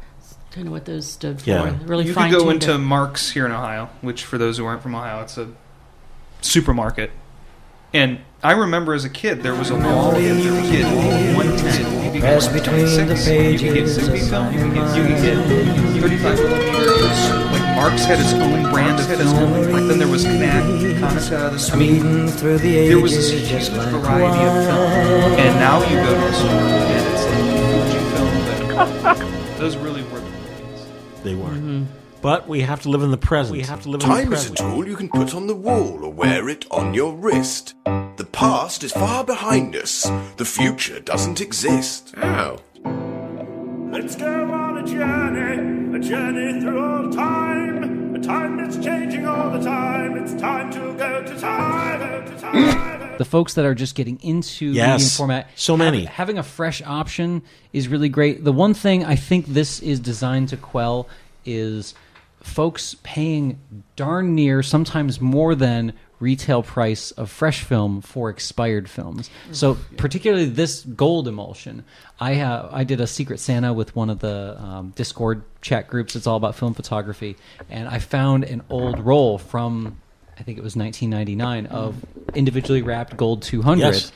[0.51, 1.49] Kind of what those stood for.
[1.49, 1.77] Yeah.
[1.86, 2.77] Really you could go into it.
[2.77, 5.49] Marc's here in Ohio, which for those who aren't from Ohio, it's a
[6.41, 7.12] supermarket.
[7.93, 10.86] And I remember as a kid, there was a wall of the kid,
[11.36, 11.96] 110.
[12.23, 15.38] As between the pages you can get film, you can you can get
[17.51, 19.71] Like Marc's had his own brand of film.
[19.71, 22.27] Like then there was Knack, Konica, the Sweden.
[22.27, 24.91] through the ages, there was this huge variety of film.
[25.39, 29.03] And now you go to the store and it's like Fuji film.
[29.03, 30.86] But those really were the movies.
[31.23, 31.49] They were.
[31.49, 31.96] Mm-hmm.
[32.21, 33.58] But we have to live in the present.
[33.58, 34.27] We have to live in the present.
[34.27, 37.13] Time is a tool you can put on the wall or wear it on your
[37.13, 37.75] wrist.
[37.86, 40.10] The past is far behind us.
[40.38, 42.13] The future doesn't exist.
[42.17, 42.60] Ow.
[43.91, 49.51] Let's go on a journey, a journey through all time, a time that's changing all
[49.51, 50.17] the time.
[50.17, 53.17] It's time to go to time, go to time.
[53.17, 54.99] the folks that are just getting into Yes.
[54.99, 55.49] medium format.
[55.56, 56.06] So hav- many.
[56.06, 57.41] having a fresh option
[57.73, 58.43] is really great.
[58.43, 61.08] The one thing I think this is designed to quell
[61.45, 61.93] is
[62.41, 63.60] folks paying
[63.95, 69.30] darn near, sometimes more than retail price of fresh film for expired films.
[69.52, 71.84] So particularly this gold emulsion,
[72.19, 76.15] I have I did a Secret Santa with one of the um, Discord chat groups.
[76.15, 77.38] It's all about film photography,
[77.69, 79.97] and I found an old roll from
[80.39, 81.95] I think it was 1999 of
[82.36, 84.12] individually wrapped gold 200 Yes.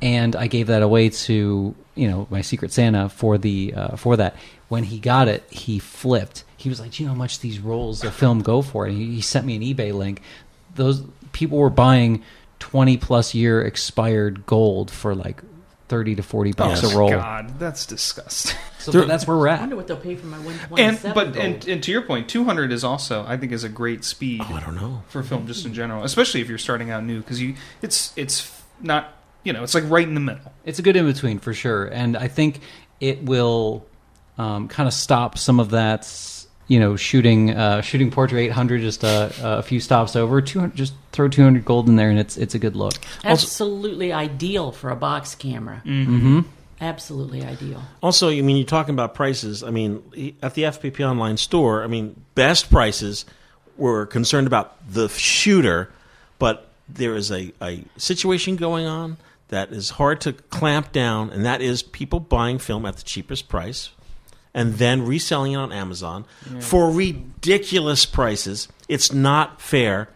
[0.00, 4.16] and I gave that away to you know my Secret Santa for the uh, for
[4.18, 4.36] that.
[4.68, 6.44] When he got it, he flipped.
[6.58, 8.96] He was like, "Do you know how much these rolls of film go for?" And
[8.96, 10.20] he, he sent me an eBay link.
[10.74, 12.22] Those people were buying
[12.58, 15.40] twenty plus year expired gold for like
[15.88, 16.92] thirty to forty bucks Yes.
[16.92, 17.10] a roll.
[17.10, 18.56] God, that's disgusting.
[18.78, 19.60] So that's where we're I at.
[19.60, 21.36] wonder what they'll pay for my one and but gold.
[21.36, 24.54] and, and to your point, 200 is also I think is a great speed Oh,
[24.54, 25.02] I don't know.
[25.08, 28.50] for film just in general, especially if you're starting out new because you it's it's
[28.80, 30.52] not you know it's like right in the middle.
[30.64, 32.60] It's a good in between for sure, and I think
[33.00, 33.84] it will
[34.38, 36.04] um, kind of stop some of that
[36.68, 40.94] you know shooting uh, shooting Portra 800 just a, a few stops over 200 just
[41.12, 42.94] throw 200 gold in there and it's it's a good look.
[43.24, 45.82] Absolutely ideal for a box camera.
[45.84, 46.40] Mm-hmm.
[46.80, 47.82] Absolutely ideal.
[48.02, 49.64] Also, I mean, you're talking about prices.
[49.64, 53.24] I mean, at the FPP online store, I mean, best prices
[53.76, 55.90] were concerned about the shooter,
[56.38, 59.16] but there is a, a situation going on
[59.48, 63.48] that is hard to clamp down, and that is people buying film at the cheapest
[63.48, 63.90] price
[64.54, 66.24] and then reselling it on Amazon
[66.60, 68.68] for ridiculous prices.
[68.88, 70.08] It's not fair.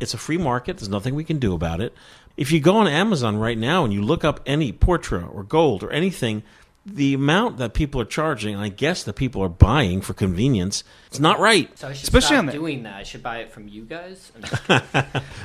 [0.00, 0.78] It's a free market.
[0.78, 1.94] There's nothing we can do about it.
[2.36, 5.82] If you go on Amazon right now and you look up any Portra or Gold
[5.82, 6.42] or anything,
[6.84, 11.20] the amount that people are charging, I guess that people are buying for convenience, it's
[11.20, 11.70] not right.
[11.78, 12.96] So I should Especially stop on the- doing that.
[12.96, 14.32] I should buy it from you guys.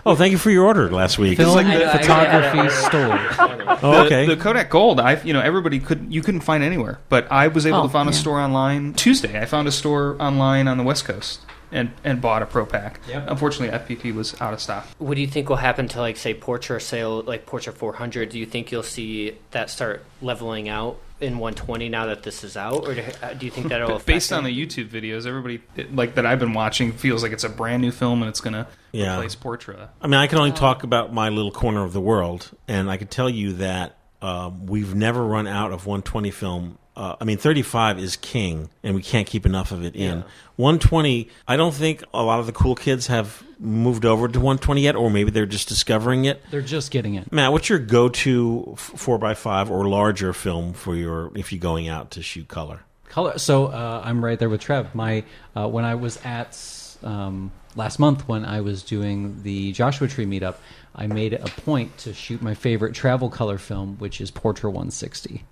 [0.05, 1.37] Oh, thank you for your order last week.
[1.37, 3.77] Film like I know, I- photography store.
[3.83, 4.25] Oh, okay.
[4.25, 7.65] The, Kodak Gold, I you know everybody could you couldn't find anywhere, but I was
[7.67, 8.17] able Oh, to find a yeah.
[8.17, 9.39] store online Tuesday.
[9.39, 12.99] I found a store online on the West Coast and and bought a Pro Pack.
[13.07, 13.25] Yep.
[13.27, 14.87] Unfortunately, FPP was out of stock.
[14.97, 18.29] What do you think will happen to like say Portra sale, like Portra 400?
[18.29, 22.55] Do you think you'll see that start leveling out in 120 now that this is
[22.55, 26.15] out, or do, uh, you think that'll affect based on the YouTube videos, everybody like
[26.15, 28.67] that I've been watching feels like it's a brand new film and it's going to
[28.91, 29.15] Yeah.
[29.15, 29.89] replace Portra.
[30.01, 32.97] I mean, I can only talk about my little corner of the world, and I
[32.97, 36.77] can tell you that um, we've never run out of 120 film.
[36.97, 40.23] Uh, I mean, 35 is king, and we can't keep enough of it in.
[40.55, 44.81] 120, I don't think a lot of the cool kids have moved over to 120
[44.81, 46.41] yet, or maybe they're just discovering it.
[46.49, 47.31] They're just getting it.
[47.31, 51.87] Matt, what's your go-to four x five or larger film for your if you're going
[51.87, 52.81] out to shoot color?
[53.09, 55.23] color so uh, i'm right there with trev my
[55.55, 56.57] uh, when i was at
[57.03, 60.55] um, last month when i was doing the joshua tree meetup
[60.95, 64.65] i made it a point to shoot my favorite travel color film which is portra
[64.65, 65.43] 160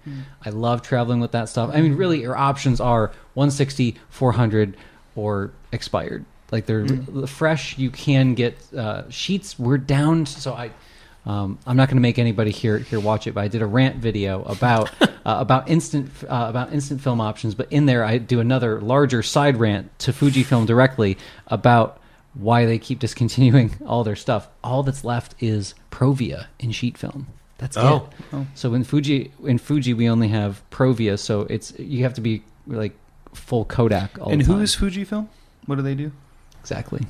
[0.44, 1.70] i love traveling with that stuff.
[1.74, 4.78] I mean really your options are 160 400
[5.16, 6.26] or expired.
[6.52, 7.78] Like they're the fresh.
[7.78, 9.58] You can get uh, sheets.
[9.58, 10.72] We're down so i
[11.28, 13.66] um, I'm not going to make anybody here here watch it, but I did a
[13.66, 17.56] rant video about uh, about instant uh, about instant film options.
[17.56, 22.00] But in there, I do another larger side rant to Fujifilm directly about
[22.36, 24.48] why they keep discontinuing all their stuff.
[24.64, 27.28] All that's left is Provia in sheet film.
[27.58, 28.10] That's Oh.
[28.34, 28.48] it.
[28.56, 32.44] So in Fuji in Fuji we only have Provia, so it's you have to be
[32.68, 32.94] like
[33.34, 34.58] full Kodak all and the time.
[34.58, 35.28] who's Fujifilm?
[35.66, 36.12] What do they do?
[36.62, 37.02] exactly?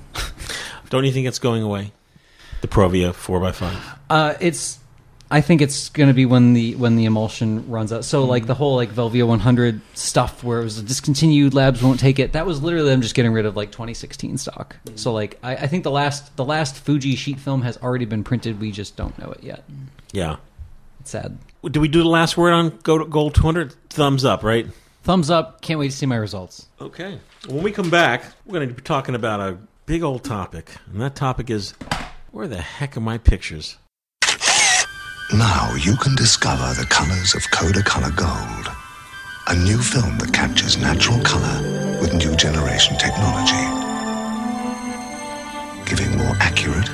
[0.89, 1.91] Don't you think it's going away?
[2.61, 3.77] The Provia four x five.
[4.09, 4.79] Uh, it's.
[5.31, 8.05] I think it's going to be when the when the emulsion runs out.
[8.05, 8.47] So like mm-hmm.
[8.47, 12.33] the whole like Velvia 100 stuff where it was discontinued, labs won't take it.
[12.33, 14.75] That was literally them just getting rid of like 2016 stock.
[14.85, 14.99] Mm.
[14.99, 18.23] So like I, I think the last the last Fuji sheet film has already been
[18.23, 18.59] printed.
[18.59, 19.63] We just don't know it yet.
[19.71, 19.88] Mm.
[20.11, 20.35] Yeah.
[20.99, 21.38] It's sad.
[21.63, 23.73] Did we do the last word on Go- Gold 200?
[23.89, 24.67] Thumbs up, right?
[25.03, 25.61] Thumbs up.
[25.61, 26.67] Can't wait to see my results.
[26.79, 27.19] Okay.
[27.47, 31.01] When we come back, we're going to be talking about a big old topic, and
[31.01, 31.73] that topic is
[32.31, 33.77] where the heck are my pictures?
[35.33, 38.69] Now you can discover the colors of Kodacolor Gold.
[39.47, 43.65] A new film that captures natural color with new generation technology.
[45.89, 46.88] Giving more accurate,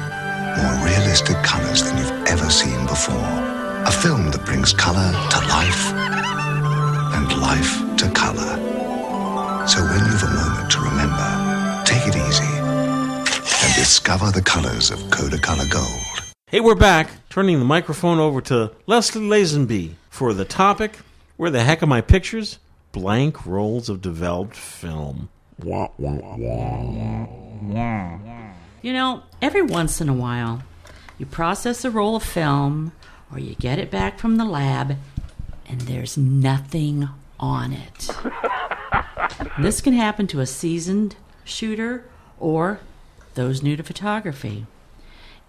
[0.55, 3.19] more realistic colors than you've ever seen before.
[3.83, 5.91] A film that brings color to life
[7.11, 8.55] and life to color.
[9.67, 14.99] So when you've a moment to remember, take it easy and discover the colors of
[15.11, 16.33] Kodacolor Gold.
[16.47, 17.20] Hey, we're back.
[17.31, 20.97] Turning the microphone over to Leslie Lazenby for the topic
[21.37, 22.59] Where the heck are my pictures?
[22.91, 25.29] Blank rolls of developed film.
[28.81, 30.63] You know, every once in a while,
[31.17, 32.91] you process a roll of film
[33.31, 34.97] or you get it back from the lab
[35.69, 37.07] and there's nothing
[37.39, 38.09] on it.
[39.57, 41.15] This can happen to a seasoned
[41.45, 42.03] shooter
[42.39, 42.81] or
[43.35, 44.65] those new to photography.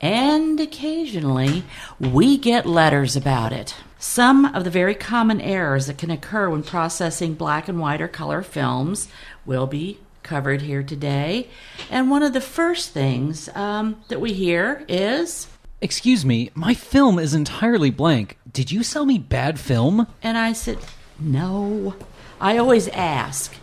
[0.03, 1.63] And occasionally,
[2.01, 3.77] we get letters about it.
[4.01, 8.09] Some of the very common errors that can occur when processing black and white or
[8.09, 9.07] color films
[9.47, 11.49] will be covered here today.
[11.89, 15.47] And one of the first things um, that we hear is,
[15.81, 18.39] Excuse me, my film is entirely blank.
[18.53, 20.09] Did you sell me bad film?
[20.23, 20.79] and I said,
[21.19, 21.95] no.
[22.41, 23.55] I always ask,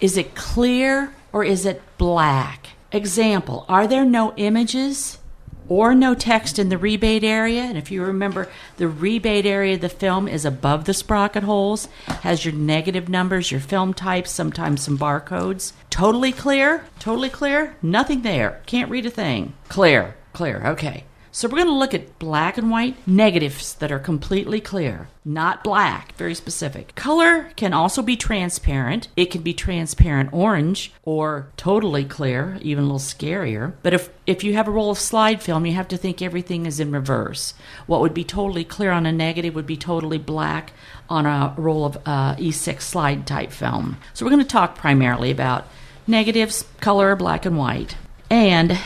[0.00, 2.68] is it clear or is it black?
[2.92, 5.18] Example, are there no images
[5.72, 7.62] or no text in the rebate area?
[7.62, 11.88] And if you remember, the rebate area of the film is above the sprocket holes,
[12.20, 15.72] has your negative numbers, your film types, sometimes some barcodes.
[15.88, 16.84] Totally clear?
[16.98, 17.74] Totally clear?
[17.80, 18.60] Nothing there.
[18.66, 19.54] Can't read a thing.
[19.68, 20.14] Clear.
[20.34, 20.66] Clear.
[20.66, 21.04] Okay.
[21.34, 25.64] So we're going to look at black and white negatives that are completely clear, not
[25.64, 26.94] black, very specific.
[26.94, 29.08] Color can also be transparent.
[29.16, 33.72] It can be transparent orange or totally clear, even a little scarier.
[33.82, 36.66] But if if you have a roll of slide film, you have to think everything
[36.66, 37.54] is in reverse.
[37.86, 40.74] What would be totally clear on a negative would be totally black
[41.08, 43.96] on a roll of uh, E6 slide type film.
[44.12, 45.66] So we're going to talk primarily about
[46.06, 47.96] negatives, color, black and white.
[48.28, 48.78] And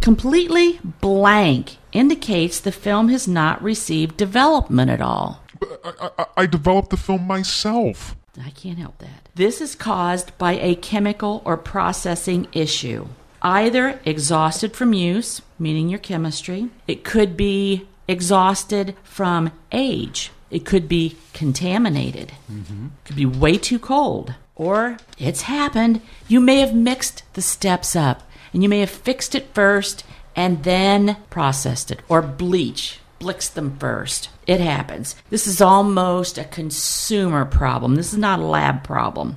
[0.00, 5.42] completely blank indicates the film has not received development at all.
[5.84, 8.16] I, I, I developed the film myself.
[8.40, 9.28] I can't help that.
[9.34, 13.08] This is caused by a chemical or processing issue.
[13.42, 20.88] Either exhausted from use, meaning your chemistry, it could be exhausted from age, it could
[20.88, 22.86] be contaminated, mm-hmm.
[22.86, 26.02] it could be way too cold, or it's happened.
[26.28, 30.04] You may have mixed the steps up and you may have fixed it first
[30.36, 33.00] and then processed it, or bleach.
[33.18, 34.30] Blix them first.
[34.46, 35.14] It happens.
[35.28, 37.96] This is almost a consumer problem.
[37.96, 39.36] This is not a lab problem.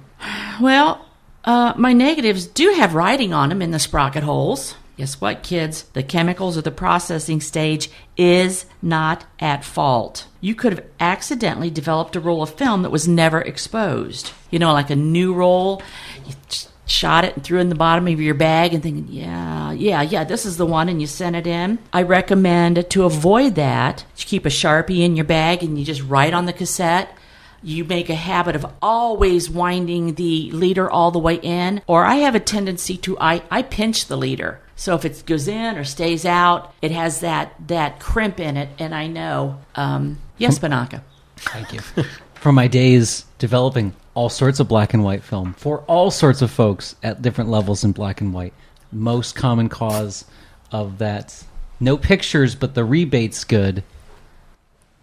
[0.62, 1.06] Well,
[1.44, 4.76] uh, my negatives do have writing on them in the sprocket holes.
[4.96, 5.84] Guess what, kids?
[5.94, 10.28] The chemicals of the processing stage is not at fault.
[10.40, 14.32] You could have accidentally developed a roll of film that was never exposed.
[14.52, 15.82] You know, like a new roll.
[16.26, 19.08] You ch- shot it and threw it in the bottom of your bag and thinking,
[19.10, 21.80] yeah, yeah, yeah, this is the one, and you sent it in.
[21.92, 26.04] I recommend to avoid that, you keep a Sharpie in your bag and you just
[26.04, 27.18] write on the cassette
[27.66, 32.16] you make a habit of always winding the leader all the way in or i
[32.16, 35.86] have a tendency to i, I pinch the leader so if it goes in or
[35.86, 41.02] stays out it has that that crimp in it and i know um, yes banaka
[41.44, 41.80] Thank you.
[42.36, 46.52] From my days developing all sorts of black and white film for all sorts of
[46.52, 48.54] folks at different levels in black and white.
[48.92, 50.26] Most common cause
[50.72, 51.44] of that
[51.80, 53.84] no pictures, but the rebate's good.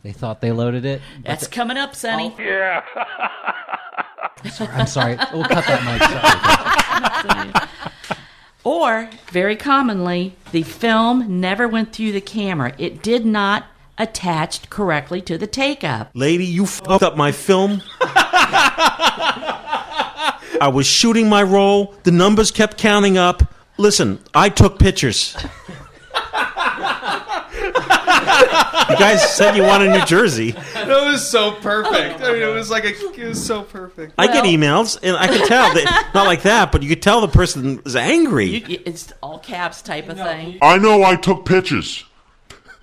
[0.03, 1.03] They thought they loaded it.
[1.17, 2.83] but that's coming up sonny oh, Yeah.
[4.43, 5.19] the- I'm sorry.
[5.33, 7.61] We'll cut that mic.
[7.61, 8.17] Sorry.
[8.63, 12.75] Or, very commonly, the film never went through the camera.
[12.79, 13.67] It did not
[14.01, 16.11] attach correctly to the take up.
[16.15, 17.83] Lady, you fucked up my film.
[20.63, 21.95] I was shooting my roll.
[22.03, 23.43] The numbers kept counting up.
[23.79, 25.37] Listen, I took pictures.
[28.91, 30.51] you guys said you wanted New Jersey.
[30.75, 32.21] That was so perfect.
[32.21, 34.15] I mean, it was like a, it was so perfect.
[34.19, 37.03] I get Well- emails, and I could tell that not like that, but you could
[37.03, 38.47] tell the person was angry.
[38.47, 40.59] You, it's all caps type of thing.
[40.61, 42.05] I know I took pictures.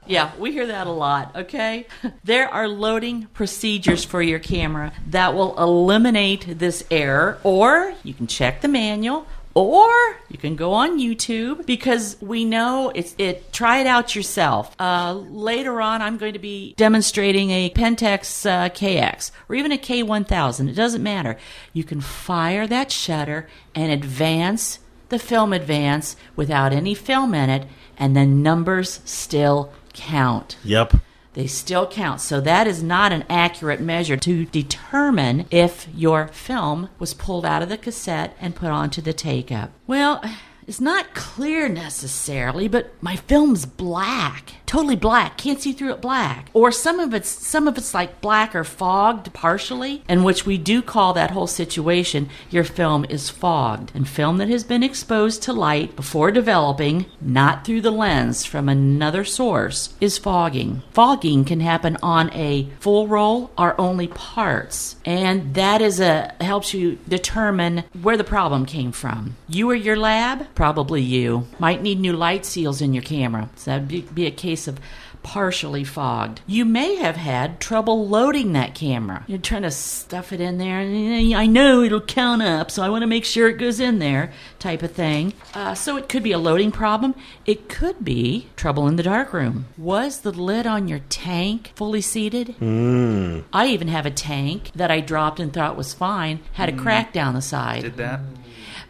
[0.08, 1.86] Yeah, we hear that a lot, okay?
[2.24, 8.28] There are loading procedures for your camera that will eliminate this error, or you can
[8.28, 9.28] check the manual.
[9.54, 9.90] Or
[10.30, 13.52] you can go on YouTube because we know it's it.
[13.52, 14.76] Try it out yourself.
[14.80, 19.78] Uh, later on, I'm going to be demonstrating a Pentax uh, KX or even a
[19.80, 20.70] K1000.
[20.70, 21.38] It doesn't matter.
[21.74, 24.78] You can fire that shutter and advance
[25.10, 27.68] the film advance without any film in it,
[27.98, 30.58] and the numbers still count.
[30.64, 30.94] Yep.
[31.34, 32.22] They still count.
[32.22, 37.62] So that is not an accurate measure to determine if your film was pulled out
[37.62, 39.72] of the cassette and put onto the take up.
[39.86, 40.24] Well,
[40.66, 44.56] it's not clear necessarily, but my film's black.
[44.68, 45.38] Totally black.
[45.38, 46.50] Can't see through it black.
[46.54, 50.58] Or some of it's some of it's like black or fogged partially, in which we
[50.58, 53.94] do call that whole situation your film is fogged.
[53.96, 58.68] And film that has been exposed to light before developing, not through the lens from
[58.68, 60.82] another source, is fogging.
[60.92, 64.98] Fogging can happen on a full roll or only parts.
[65.06, 69.38] And that is a helps you determine where the problem came from.
[69.48, 70.54] You or your lab?
[70.56, 71.48] Probably you.
[71.58, 73.50] Might need new light seals in your camera.
[73.56, 74.80] So that'd be, be a case of
[75.24, 76.40] partially fogged.
[76.48, 79.26] You may have had trouble loading that camera.
[79.28, 82.88] You're trying to stuff it in there, and I know it'll count up, so I
[82.88, 85.34] want to make sure it goes in there, type of thing.
[85.54, 87.14] Uh, so it could be a loading problem.
[87.46, 89.66] It could be trouble in the darkroom.
[89.78, 92.56] Was the lid on your tank fully seated?
[92.62, 93.44] Mm.
[93.52, 97.12] I even have a tank that I dropped and thought was fine, had a crack
[97.12, 97.82] down the side.
[97.82, 98.22] Did that?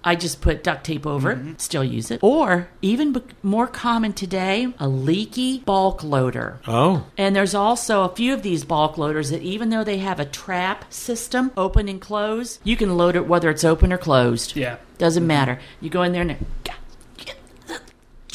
[0.08, 1.54] I just put duct tape over it, mm-hmm.
[1.58, 2.22] still use it.
[2.24, 6.62] Or, even more common today, a leaky bulk loader.
[6.66, 7.06] Oh.
[7.18, 10.26] And there's also a few of these bulk loaders that, even though they have a
[10.26, 14.56] trap system, open and close, you can load it whether it's open or closed.
[14.56, 14.78] Yeah.
[14.98, 15.28] Doesn't mm-hmm.
[15.28, 15.60] matter.
[15.82, 16.38] You go in there and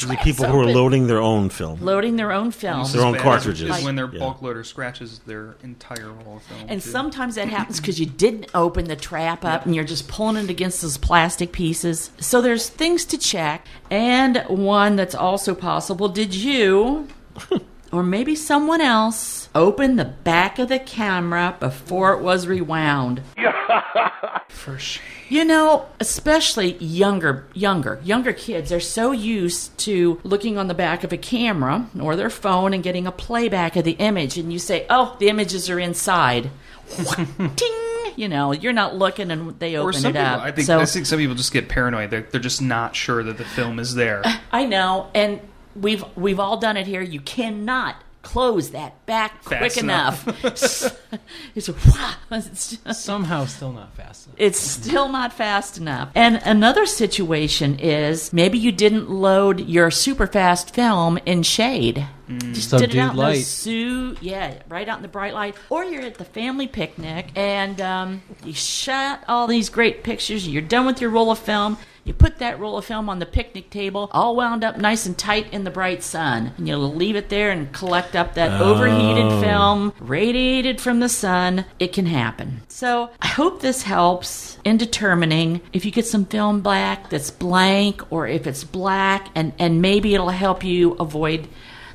[0.03, 1.79] it- The people who are loading their own film.
[1.81, 2.85] loading their own film.
[2.91, 3.69] Their own cartridges.
[3.77, 4.19] Is when their Yeah.
[4.19, 6.65] bulk loader scratches their entire roll of film.
[6.67, 6.89] And too.
[6.89, 10.49] sometimes that happens because you didn't open the trap up and you're just pulling it
[10.49, 12.09] against those plastic pieces.
[12.19, 13.65] So there's things to check.
[13.91, 17.07] And one that's also possible did you
[17.91, 23.21] or maybe someone else opened the back of the camera before it was rewound.
[24.47, 25.03] For sure.
[25.29, 31.03] You know, especially younger, younger, younger kids are so used to looking on the back
[31.03, 34.59] of a camera or their phone and getting a playback of the image, and you
[34.59, 36.49] say, "Oh, the images are inside."
[37.55, 37.79] Ting!
[38.15, 40.41] You know, you're not looking, and they open it people, up.
[40.41, 42.11] I think so I think some people just get paranoid.
[42.11, 44.21] They're, they're just not sure that the film is there.
[44.51, 45.41] I know, and
[45.75, 47.01] we've we've all done it here.
[47.01, 50.27] You cannot close that back Fast quick enough.
[50.27, 50.99] enough.
[51.55, 54.35] it's, wow, it's just Somehow still not fast enough.
[54.39, 56.09] it's still not fast enough.
[56.15, 62.07] And another situation is maybe you didn't load your super fast film in shade.
[62.53, 63.43] Just did it Subdued out in the light.
[63.43, 65.55] su- yeah, right out in the bright light.
[65.69, 70.47] Or you're at the family picnic and um, you shot all these great pictures.
[70.47, 71.77] You're done with your roll of film.
[72.05, 75.17] You put that roll of film on the picnic table, all wound up nice and
[75.17, 79.31] tight in the bright sun, and you'll leave it there and collect up that overheated
[79.31, 79.41] oh.
[79.41, 81.65] film, radiated from the sun.
[81.79, 82.61] It can happen.
[82.67, 88.11] So I hope this helps in determining if you get some film black that's blank
[88.11, 91.47] or if it's black, and, and maybe it'll help you avoid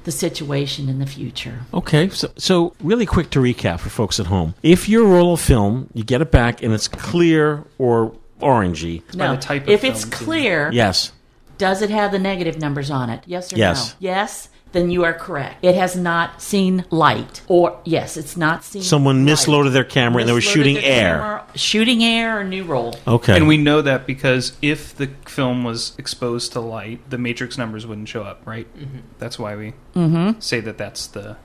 [0.04, 1.60] the situation in the future.
[1.74, 4.54] Okay, so, so really quick to recap for folks at home.
[4.62, 9.26] If your roll of film, you get it back and it's clear or orangey, by
[9.26, 10.24] No, the type of if it's film, too.
[10.24, 11.12] clear, yes.
[11.58, 13.22] does it have the negative numbers on it?
[13.26, 13.90] Yes or Yes.
[13.90, 13.96] no?
[14.00, 14.48] Yes.
[14.72, 15.64] Then you are correct.
[15.64, 18.82] It has not seen light, or yes, it's not seen.
[18.82, 19.32] Someone light.
[19.32, 21.18] misloaded their camera and they were Misloaded shooting their air.
[21.18, 22.94] camera, shooting air, or new roll.
[23.06, 23.34] Okay.
[23.34, 27.86] And we know that because if the film was exposed to light, the matrix numbers
[27.86, 28.66] wouldn't show up, right?
[28.76, 28.98] Mm-hmm.
[29.18, 30.38] That's why we mm-hmm.
[30.38, 31.38] say that that's the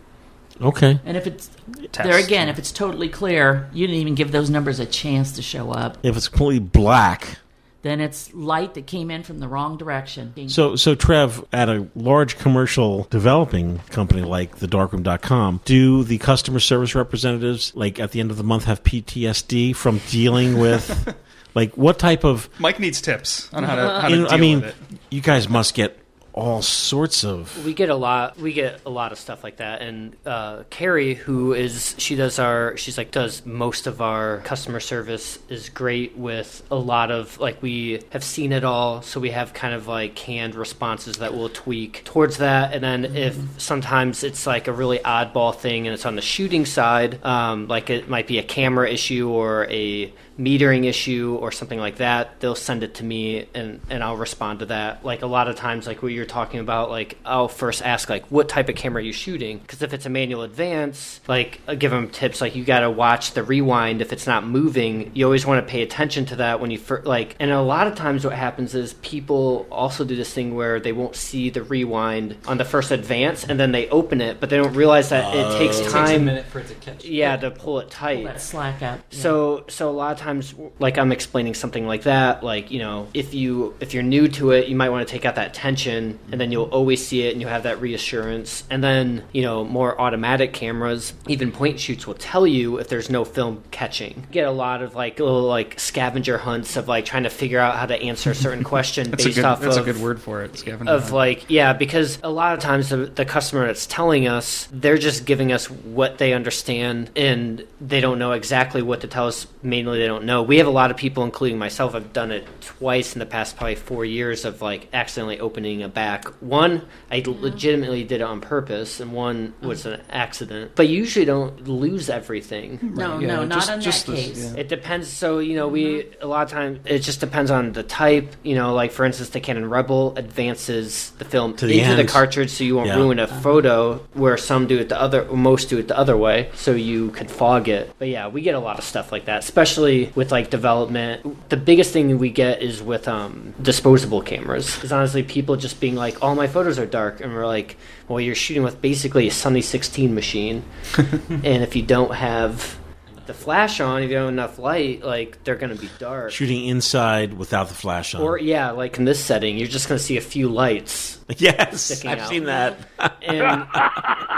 [0.62, 1.00] okay.
[1.06, 1.50] And if it's
[1.92, 2.10] test.
[2.10, 5.42] there again, if it's totally clear, you didn't even give those numbers a chance to
[5.42, 5.98] show up.
[6.04, 7.40] If it's completely black.
[7.82, 10.48] Then it's light that came in from the wrong direction.
[10.48, 16.96] So, so Trev, at a large commercial developing company like thedarkroom.com, do the customer service
[16.96, 21.14] representatives, like at the end of the month, have PTSD from dealing with,
[21.56, 22.48] like, what type of?
[22.58, 25.00] Mike needs tips on how to, how to You deal I mean, with it.
[25.10, 26.00] you guys must get
[26.34, 27.64] all sorts of.
[27.64, 28.38] We get a lot.
[28.38, 29.82] We get a lot of stuff like that.
[29.82, 34.80] And uh, Carrie, who is she does our she's like does most of our customer
[34.80, 39.30] service is great with a lot of like we have seen it all, so we
[39.30, 42.74] have kind of like canned responses that we'll tweak towards that.
[42.74, 46.66] And then if sometimes it's like a really oddball thing and it's on the shooting
[46.66, 51.80] side, um, like it might be a camera issue or a metering issue or something
[51.80, 55.06] like that, they'll send it to me and, and I'll respond to that.
[55.06, 58.26] Like a lot of times, like what you're talking about, like I'll first ask like,
[58.28, 59.60] what type of camera are you shooting?
[59.60, 62.90] Because if it's a manual advance, like I'll give them tips like you got to
[62.90, 65.12] watch the rewind if it's not moving.
[65.14, 67.36] You always want to pay attention to that when you first like.
[67.40, 70.92] And a lot of times, what happens is people also do this thing where they
[70.92, 74.58] won't see the rewind on the first advance and then they open it, but they
[74.58, 75.82] don't realize that it takes oh.
[75.82, 76.26] It takes a time.
[76.26, 77.06] minute for it to catch.
[77.06, 78.24] yeah, to pull it tight.
[78.26, 79.00] That slack up.
[79.12, 79.20] Yeah.
[79.20, 83.08] So so a lot of times like I'm explaining something like that, like, you know,
[83.14, 86.20] if you if you're new to it, you might want to take out that tension
[86.32, 88.64] and then you'll always see it and you have that reassurance.
[88.70, 93.10] And then, you know, more automatic cameras, even point shoots will tell you if there's
[93.10, 94.16] no film catching.
[94.28, 97.60] You get a lot of like little like scavenger hunts of like trying to figure
[97.60, 99.46] out how to answer a certain question based good.
[99.46, 100.58] off That's of a good word for it.
[100.58, 101.14] Scavenger of hunt.
[101.14, 105.26] like yeah because a lot of times the, the customer that's telling us they're just
[105.26, 110.00] giving us what they understand and they don't know exactly what to tell us mainly
[110.00, 113.14] they don't know we have a lot of people including myself i've done it twice
[113.14, 118.04] in the past probably four years of like accidentally opening a back one i legitimately
[118.04, 119.68] did it on purpose and one mm-hmm.
[119.68, 123.82] was an accident but you usually don't lose everything no, Yeah, no, not just- in
[123.82, 124.60] just that this- yeah.
[124.60, 125.08] it depends.
[125.08, 126.24] So you know, we mm-hmm.
[126.24, 128.36] a lot of times it just depends on the type.
[128.44, 132.06] You know, like for instance, the Canon Rebel advances the film To the into the
[132.06, 132.98] cartridge, so you won't Yeah.
[132.98, 133.42] ruin a uh-huh.
[133.42, 133.98] photo.
[134.14, 137.30] Where some do it the other, most do it the other way, so you could
[137.30, 137.94] fog it.
[138.00, 141.50] But yeah, we get a lot of stuff like that, especially with like development.
[141.50, 144.84] The biggest thing we get is with um, disposable cameras.
[144.84, 148.20] Is honestly people just being like, "All my photos are dark," and we're like, "Well,
[148.20, 150.64] you're shooting with basically a Sunny 16 machine,
[150.98, 152.78] and if you don't have."
[153.26, 156.32] The flash on, if you don't have enough light, like they're gonna be dark.
[156.32, 158.22] Shooting inside without the flash on.
[158.22, 162.20] Or yeah, like in this setting, you're just gonna see a few lights, yes, I've
[162.20, 162.30] out.
[162.30, 162.78] seen that.
[163.22, 163.68] and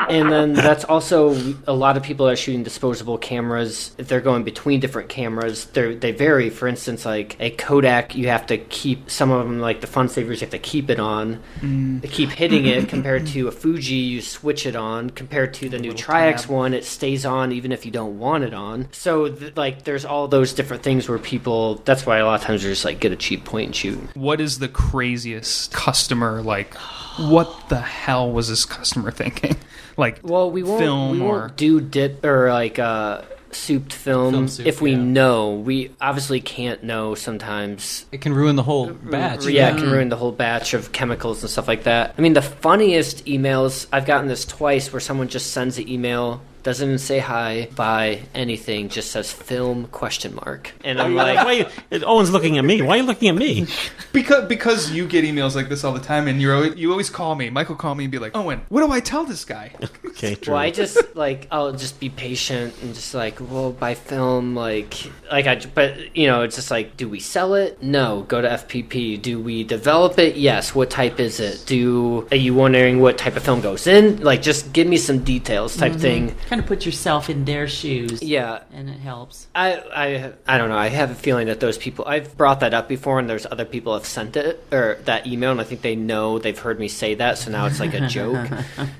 [0.10, 1.36] and then that's also
[1.68, 3.96] a lot of people are shooting disposable cameras.
[3.98, 6.50] If they're going between different cameras, they they vary.
[6.50, 10.10] For instance, like a Kodak, you have to keep some of them, like the fun
[10.10, 12.02] savers, you have to keep it on, mm.
[12.02, 12.88] to keep hitting it.
[12.96, 15.10] Compared to a Fuji, you switch it on.
[15.10, 18.54] Compared to the new Tri-X one, it stays on even if you don't want it
[18.54, 18.75] on.
[18.76, 18.88] On.
[18.94, 21.76] So th- like, there's all those different things where people.
[21.86, 24.00] That's why a lot of times they just like get a cheap point and shoot.
[24.16, 26.74] What is the craziest customer like?
[27.18, 29.56] What the hell was this customer thinking?
[29.98, 30.82] Like, Well, we won't.
[30.82, 33.22] film we or won't do dip or like uh,
[33.52, 34.98] souped film, Film soup, if we yeah.
[34.98, 35.54] know.
[35.54, 38.06] We obviously can't know sometimes.
[38.12, 39.46] It can ruin the whole batch.
[39.46, 42.14] Yeah, it can ruin the whole batch of chemicals and stuff like that.
[42.18, 46.42] I mean, the funniest emails I've gotten this twice, where someone just sends an email,
[46.66, 51.46] doesn't even say hi, buy anything, just says film question mark, and I'm Like, like,
[51.46, 52.82] why you, Owen's looking at me.
[52.82, 53.68] Why are you looking at me?
[54.14, 57.12] because because you get emails like this all the time, and you always, you always
[57.12, 57.52] call me.
[57.52, 59.74] Michael call me and be like, Owen, what do I tell this guy?
[60.16, 60.54] Okay, true.
[60.54, 65.12] Well, I just like I'll just be patient and just like, well, by film, like,
[65.30, 67.84] like I, but you know, it's just like, do we sell it?
[67.84, 69.22] No, go to FPP.
[69.22, 70.38] Do we develop it?
[70.38, 70.74] Yes.
[70.74, 71.66] What type is it?
[71.66, 74.24] Do are you wondering what type of film goes in?
[74.24, 76.02] Like, just give me some details, type mm-hmm.
[76.02, 76.36] thing.
[76.48, 78.22] Kind of put yourself in their shoes.
[78.22, 78.64] Yeah.
[78.74, 79.48] And it helps.
[79.56, 80.78] I, I I don't know.
[80.78, 83.66] I have a feeling that those people I've brought that up before, and there's other
[83.66, 86.88] people have sent it or that email, and I think they know they've heard me
[86.88, 88.50] say that, so now it's like a joke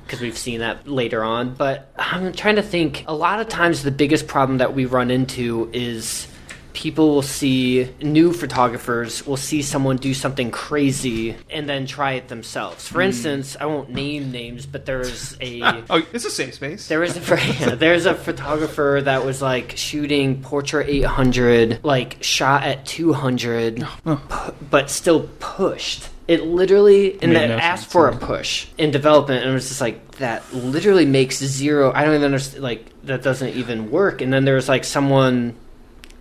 [0.06, 1.54] because we've seen that later on.
[1.56, 3.04] But I'm trying to think.
[3.08, 6.28] A lot of times, the biggest problem that we run into is
[6.76, 12.28] people will see new photographers will see someone do something crazy and then try it
[12.28, 12.88] themselves.
[12.88, 13.08] For hmm.
[13.08, 16.88] instance, I won't name names, but there's a oh, it's a safe space.
[16.88, 17.20] there was a
[17.60, 24.54] yeah, there's a photographer that was like shooting Portra 800, like shot at 200, pu-
[24.70, 26.10] but still pushed.
[26.28, 29.80] It literally and then no asked for a push in development, and it was just
[29.80, 30.44] like that.
[30.54, 31.92] Literally makes zero.
[31.94, 32.64] I don't even understand.
[32.64, 34.22] Like that doesn't even work.
[34.22, 35.56] And then there's like someone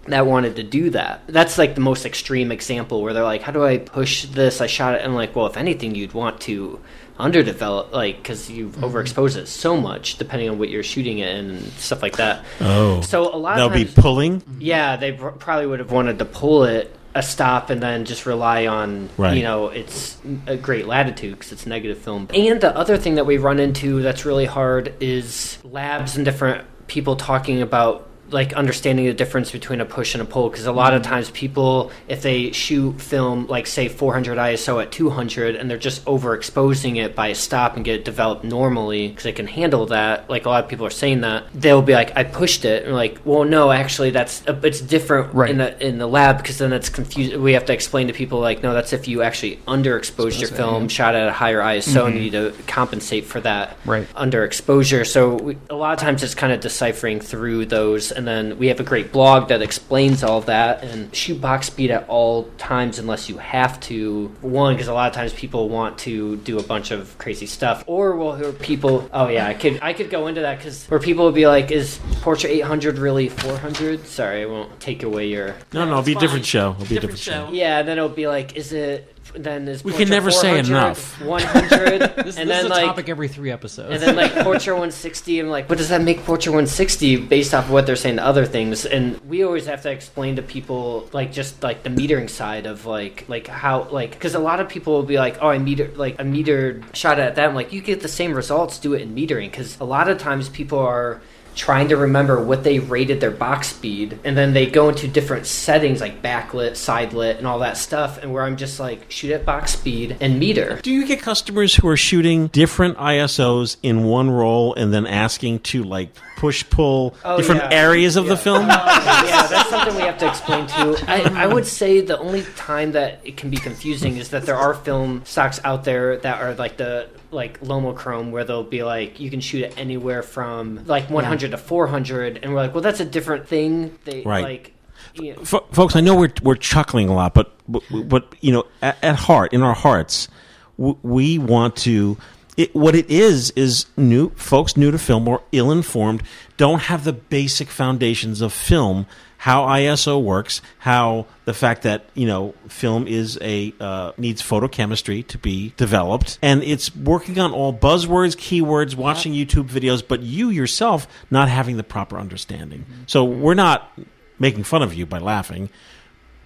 [0.09, 1.23] that wanted to do that.
[1.27, 4.67] That's like the most extreme example where they're like, "How do I push this?" I
[4.67, 6.81] shot it, and I'm like, "Well, if anything, you'd want to
[7.19, 8.85] underdevelop, like, because you've mm-hmm.
[8.85, 13.01] overexposed it so much, depending on what you're shooting it and stuff like that." oh,
[13.01, 14.41] So a lot of people they'll of be pulling.
[14.41, 14.61] Mm-hmm.
[14.61, 18.27] yeah, they pr- probably would have wanted to pull it a stop and then just
[18.27, 19.37] rely on Right.
[19.37, 22.29] you know it's a great latitude because it's negative film.
[22.35, 26.67] And the other thing that we run into that's really hard is labs and different
[26.89, 30.73] people talking about like understanding the difference between a push and a pull because a
[30.73, 31.13] lot of mm-hmm.
[31.13, 36.05] times people if they shoot film like say 400 ISO at 200 and they're just
[36.05, 40.29] overexposing it by a stop and get it developed normally because they can handle that
[40.29, 42.95] like a lot of people are saying that they'll be like I pushed it and
[42.95, 45.51] like well no actually that's it's different Right.
[45.51, 48.41] in the in the lab because then it's confused we have to explain to people
[48.41, 50.89] like no that's if you actually underexposed your film yeah.
[50.89, 52.17] shot at a higher ISO and mm-hmm.
[52.17, 54.07] you need to compensate for that Right.
[54.15, 55.07] underexposure.
[55.07, 58.69] So we, a lot of times it's kind of deciphering through those, and then we
[58.69, 60.83] have a great blog that explains all that.
[60.83, 64.29] And shoot box speed at all times unless you have to.
[64.41, 67.85] One, because a lot of times people want to do a bunch of crazy stuff,
[67.87, 69.09] or well, hear people.
[69.13, 71.71] Oh yeah, I could I could go into that because where people would be like,
[71.71, 75.55] "Is Portra 800 really 400?" Sorry, I won't take away your.
[75.73, 76.73] No, no, it'll be a different show.
[76.73, 77.47] It'll be a different Different show.
[77.49, 77.53] show.
[77.53, 81.21] Yeah, then it'll be like, "Is it?" Then is We can never say enough.
[81.21, 83.91] 100, This, and this then is a like topic every three episodes.
[83.93, 87.65] and then like Portra 160, I'm like, what does that make Portra 160 based off
[87.67, 88.85] of what they're saying to other things?
[88.87, 92.87] And we always have to explain to people like just like the metering side of
[92.87, 95.91] like like how like because a lot of people will be like, oh, I meter
[95.95, 97.49] like a metered shot at that.
[97.49, 100.19] I'm like, you get the same results, do it in metering because a lot of
[100.19, 101.21] times people are
[101.55, 105.47] trying to remember what they rated their box speed and then they go into different
[105.47, 109.33] settings like backlit side lit and all that stuff and where i'm just like shoot
[109.33, 110.81] at box speed and meter.
[110.83, 115.61] Do you get customers who are shooting different ISOs in one roll and then asking
[115.61, 117.79] to like push pull Oh, different yeah.
[117.79, 118.67] areas of the film?
[118.69, 120.75] yeah, that's something we have to explain to.
[121.09, 121.37] I, mm-hmm.
[121.37, 124.75] I would say the only time that it can be confusing is that there are
[124.75, 129.29] film stocks out there that are like the like Lomochrome where they'll be like you
[129.31, 133.05] can shoot it anywhere from like 100 to 400 and we're like well that's a
[133.05, 134.45] different thing they Right.
[134.45, 134.71] like
[135.15, 138.53] you know, F- folks, I know we're we're chuckling a lot, but but, but you
[138.53, 140.29] know, at, at heart, in our hearts,
[140.77, 142.17] w- we want to.
[142.57, 146.23] It, what it is is new folks new to film or ill informed
[146.57, 149.07] don't have the basic foundations of film,
[149.39, 155.27] how ISO works, how the fact that you know film is a uh, needs photochemistry
[155.27, 160.51] to be developed, and it's working on all buzzwords, keywords, watching YouTube videos, but you
[160.51, 162.87] yourself not having the proper understanding.
[163.07, 163.91] So we're not
[164.39, 165.71] making fun of you by laughing,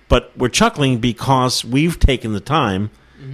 [0.08, 2.90] but we're chuckling because we've taken the time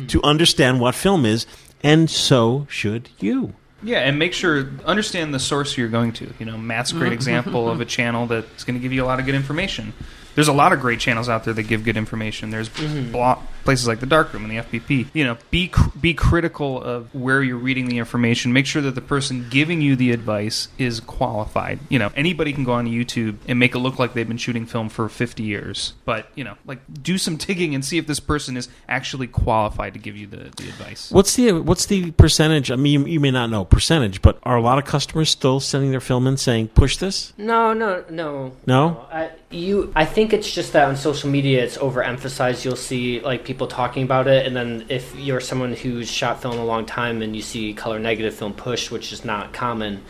[0.09, 1.47] to understand what film is,
[1.85, 3.55] and so should you.
[3.83, 6.33] Yeah, and make sure understand the source you're going to.
[6.39, 7.15] You know, Matt's a great mm-hmm.
[7.15, 9.93] example of a channel that's going to give you a lot of good information.
[10.35, 12.51] there's a lot of great channels out there that give good information.
[12.51, 13.13] There's mm-hmm.
[13.13, 15.09] blo- places like the Darkroom and the FPP.
[15.13, 18.53] You know, be be critical of where you're reading the information.
[18.53, 21.81] Make sure that the person giving you the advice is qualified.
[21.89, 24.67] You know, anybody can go on YouTube and make it look like they've been shooting
[24.67, 28.21] film for 50 years, but you know, like do some digging and see if this
[28.21, 31.11] person is actually qualified to give you the, the advice.
[31.11, 32.71] What's the what's the percentage?
[32.71, 35.61] I mean, you, you may not know percentage, but are a lot of customers still
[35.61, 37.33] sending their film in saying push this?
[37.39, 38.53] No, no, no.
[38.67, 39.07] No?
[39.11, 42.65] I, you, I think it's just that on social media it's overemphasized.
[42.65, 46.59] You'll see like people talking about it, and then if you're someone who's shot film
[46.59, 50.03] a long time and you see color negative film pushed, which is not common,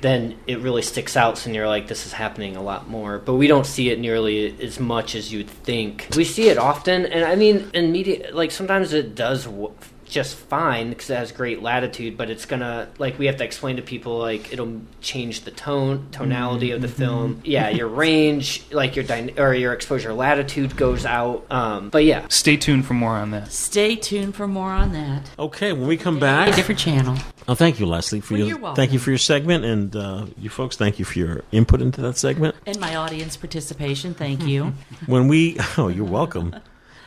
[0.00, 1.38] then it really sticks out.
[1.38, 3.18] So you're like, this is happening a lot more.
[3.18, 6.08] But we don't see it nearly as much as you'd think.
[6.16, 9.44] We see it often, and I mean, in media, like sometimes it does.
[9.44, 9.72] W-
[10.10, 13.76] just fine because it has great latitude, but it's gonna like we have to explain
[13.76, 17.40] to people like it'll change the tone tonality of the film.
[17.44, 21.46] Yeah, your range, like your dyna- or your exposure latitude goes out.
[21.50, 23.50] Um, but yeah, Stay tuned for more on that.
[23.52, 25.30] Stay tuned for more on that.
[25.38, 27.16] Okay, when we come A back, different channel.
[27.48, 28.76] oh, thank you, Leslie, for Well, your you're welcome.
[28.76, 32.00] thank you for your segment, and uh, you folks, thank you for your input into
[32.02, 32.56] that segment.
[32.66, 34.74] And my audience participation, thank you.
[35.06, 36.54] When we, oh, you're welcome.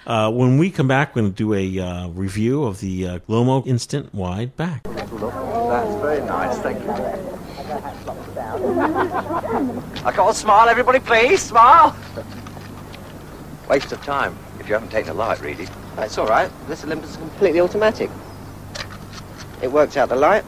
[0.06, 3.20] Uh, when we come back, we're going to do a uh, review of the uh,
[3.30, 4.84] Lomo Instant Wide Back.
[4.84, 6.89] That's very nice, thank you.
[10.06, 11.95] I can't smile, everybody, please, smile.
[13.70, 15.68] Waste of time if you haven't taken a light, really.
[15.99, 16.51] It's all right.
[16.68, 18.10] This Olympus is completely automatic.
[19.62, 20.43] It works out the light,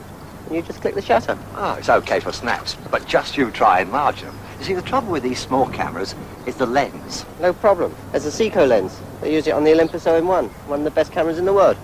[0.47, 1.37] and you just click the shutter.
[1.53, 4.37] Ah, it's okay for snaps, but just you try and enlarge them.
[4.59, 7.25] You see, the trouble with these small cameras is the lens.
[7.41, 7.95] No problem.
[8.11, 8.99] There's a Zuiko lens.
[9.21, 11.77] They use it on the Olympus OM1, one of the best cameras in the world.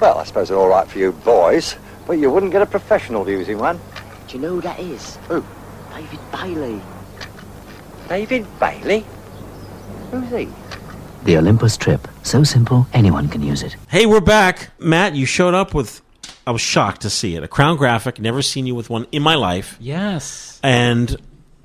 [0.00, 3.28] Well, I suppose they're all right for you boys, but you wouldn't get a professional
[3.28, 3.80] using one.
[4.28, 5.16] Do you know who that is?
[5.28, 5.44] Who?
[5.94, 6.80] David Bailey.
[8.08, 9.04] David Bailey?
[10.10, 10.48] Who's he?
[11.24, 12.06] The Olympus trip.
[12.22, 13.76] So simple, anyone can use it.
[13.88, 14.70] Hey, we're back.
[14.78, 16.02] Matt, you showed up with,
[16.46, 17.42] I was shocked to see it.
[17.42, 19.76] A Crown Graphic, never seen you with one in my life.
[19.80, 20.60] Yes.
[20.62, 21.16] And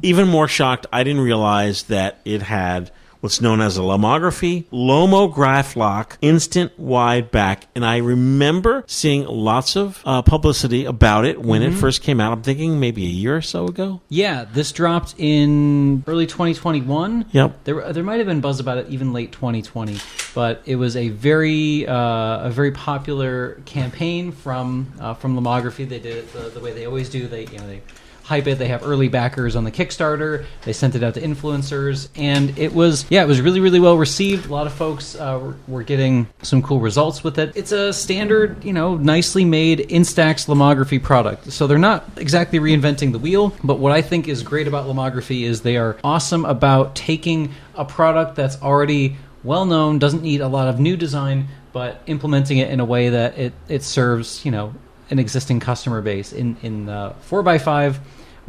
[0.02, 2.92] even more shocked, I didn't realize that it had
[3.22, 7.68] what's known as a lomography, Lomograflok, instant wide back.
[7.76, 11.80] And I remember seeing lots of uh, publicity about it when it Mhm.
[11.80, 12.32] first came out.
[12.32, 14.00] I'm thinking maybe a year or so ago.
[14.08, 17.26] Yeah, this dropped in early 2021.
[17.34, 17.64] Yep.
[17.66, 19.98] There, there might have been buzz about it even late 2020,
[20.34, 25.88] but it was a very, uh, a very popular campaign from uh, from Lomography.
[25.88, 27.28] They did it the, the way they always do.
[27.28, 27.82] They, you know, they
[28.30, 28.60] hype it.
[28.60, 30.46] They have early backers on the Kickstarter.
[30.62, 33.98] They sent it out to influencers, and it was, yeah, it was really, really well
[33.98, 34.46] received.
[34.46, 37.54] A lot of folks uh, were, getting some cool results with it.
[37.56, 41.52] It's a standard, you know, nicely made Instax lomography product.
[41.52, 45.42] So they're not exactly reinventing the wheel, but what I think is great about lomography
[45.42, 50.48] is they are awesome about taking a product that's already well known, doesn't need a
[50.48, 54.52] lot of new design, but implementing it in a way that it, it serves, you
[54.52, 54.76] know,
[55.10, 58.00] an existing customer base in in uh, four by five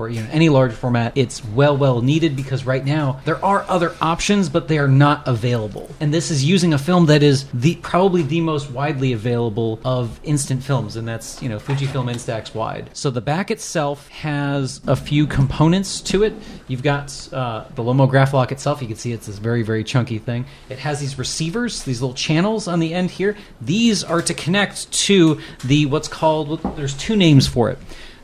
[0.01, 3.65] or you know any large format it's well well needed because right now there are
[3.69, 5.91] other options but they are not available.
[6.01, 10.19] And this is using a film that is the probably the most widely available of
[10.25, 12.91] instant films and that's you know Fujifilm Instax wide.
[12.95, 16.33] So the back itself has a few components to it.
[16.69, 18.81] You've got uh, the Lomograflok itself.
[18.81, 20.47] You can see it's this very very chunky thing.
[20.69, 23.37] It has these receivers these little channels on the end here.
[23.61, 27.79] These are to connect to the what's called there's two names for it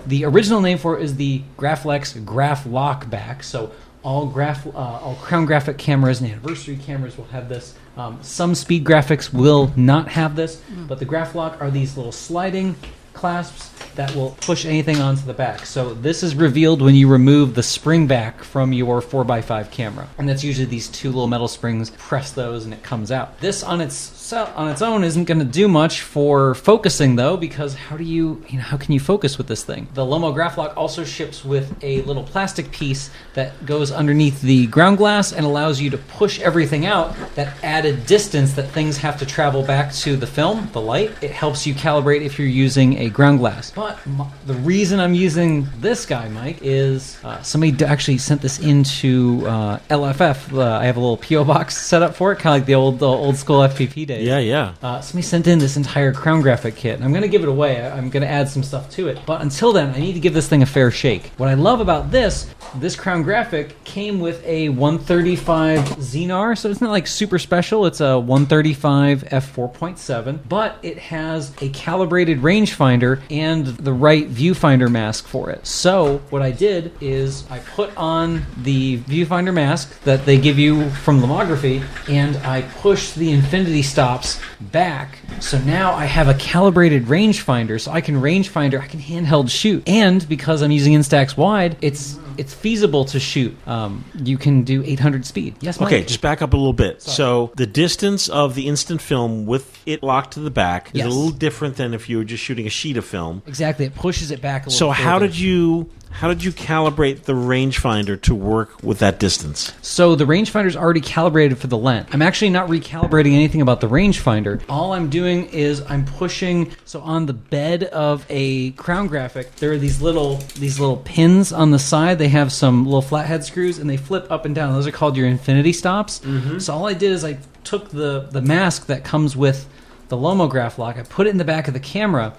[0.07, 3.43] the original name for it is the Graflex Graflok Back.
[3.43, 7.75] So all graph, uh, all Crown Graphic cameras and anniversary cameras will have this.
[7.97, 12.77] Um, some speed graphics will not have this, but the Graflok are these little sliding
[13.15, 15.65] clasps that will push anything onto the back.
[15.67, 20.07] So this is revealed when you remove the spring back from your 4x5 camera.
[20.19, 23.41] And that's usually these two little metal springs, press those and it comes out.
[23.41, 23.95] This on its
[24.33, 28.43] on its own isn't going to do much for focusing though because how do you,
[28.49, 29.89] you know, how can you focus with this thing?
[29.95, 35.33] The Lomograflok also ships with a little plastic piece that goes underneath the ground glass
[35.33, 39.63] and allows you to push everything out that added distance that things have to travel
[39.63, 41.13] back to the film, the light.
[41.23, 43.71] It helps you calibrate if you're using a ground glass.
[43.71, 43.99] But
[44.47, 49.79] the reason I'm using this guy, Mike, is uh, somebody actually sent this into uh,
[49.91, 50.57] LFF.
[50.57, 52.75] Uh, I have a little PO box set up for it, kind of like the
[52.75, 54.16] old the old school FPP days.
[54.23, 54.75] Yeah, yeah.
[54.83, 57.49] Uh, somebody sent in this entire Crown Graphic kit, and I'm going to give it
[57.49, 57.81] away.
[57.83, 59.19] I- I'm going to add some stuff to it.
[59.27, 61.33] But until then, I need to give this thing a fair shake.
[61.39, 66.81] What I love about this, this Crown Graphic came with a 135 Xenar, so it's
[66.81, 67.87] not like super special.
[67.87, 75.27] It's a 135 f4.7, but it has a calibrated rangefinder and the right viewfinder mask
[75.27, 75.67] for it.
[75.67, 80.91] So what I did is I put on the viewfinder mask that they give you
[80.91, 85.19] from Lomography, and I pushed the infinity stops back.
[85.41, 89.83] So now I have a calibrated rangefinder, so I can rangefinder, I can handheld shoot,
[89.89, 93.57] and because I'm using Instax wide, it's it's feasible to shoot.
[93.67, 95.55] Um, you can do 800 speed.
[95.61, 95.87] Yes, Mike?
[95.87, 97.01] Okay, just back up a little bit.
[97.01, 101.07] So the distance of the instant film with it locked to the back is Yes.
[101.07, 103.43] a little different than if you were just shooting a sheet of film.
[103.47, 103.87] exactly.
[103.87, 104.79] It pushes it back a little.
[104.79, 109.75] So how did you how did you calibrate the rangefinder to work with that distance?
[109.83, 112.09] So the rangefinder's already calibrated for the lens.
[112.11, 114.63] I'm actually not recalibrating anything about the rangefinder.
[114.67, 119.73] All I'm doing is I'm pushing so on the bed of a crown graphic, there
[119.73, 122.19] are these little these little pins on the side.
[122.19, 124.73] They have some little flathead screws and they flip up and down.
[124.73, 126.21] Those are called your infinity stops.
[126.21, 126.61] Mm-hmm.
[126.61, 129.69] So all I did is I took the the mask that comes with
[130.09, 132.35] the Lomograflok, I put it in the back of the camera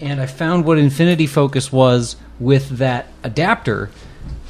[0.00, 3.90] and I found what infinity focus was with that adapter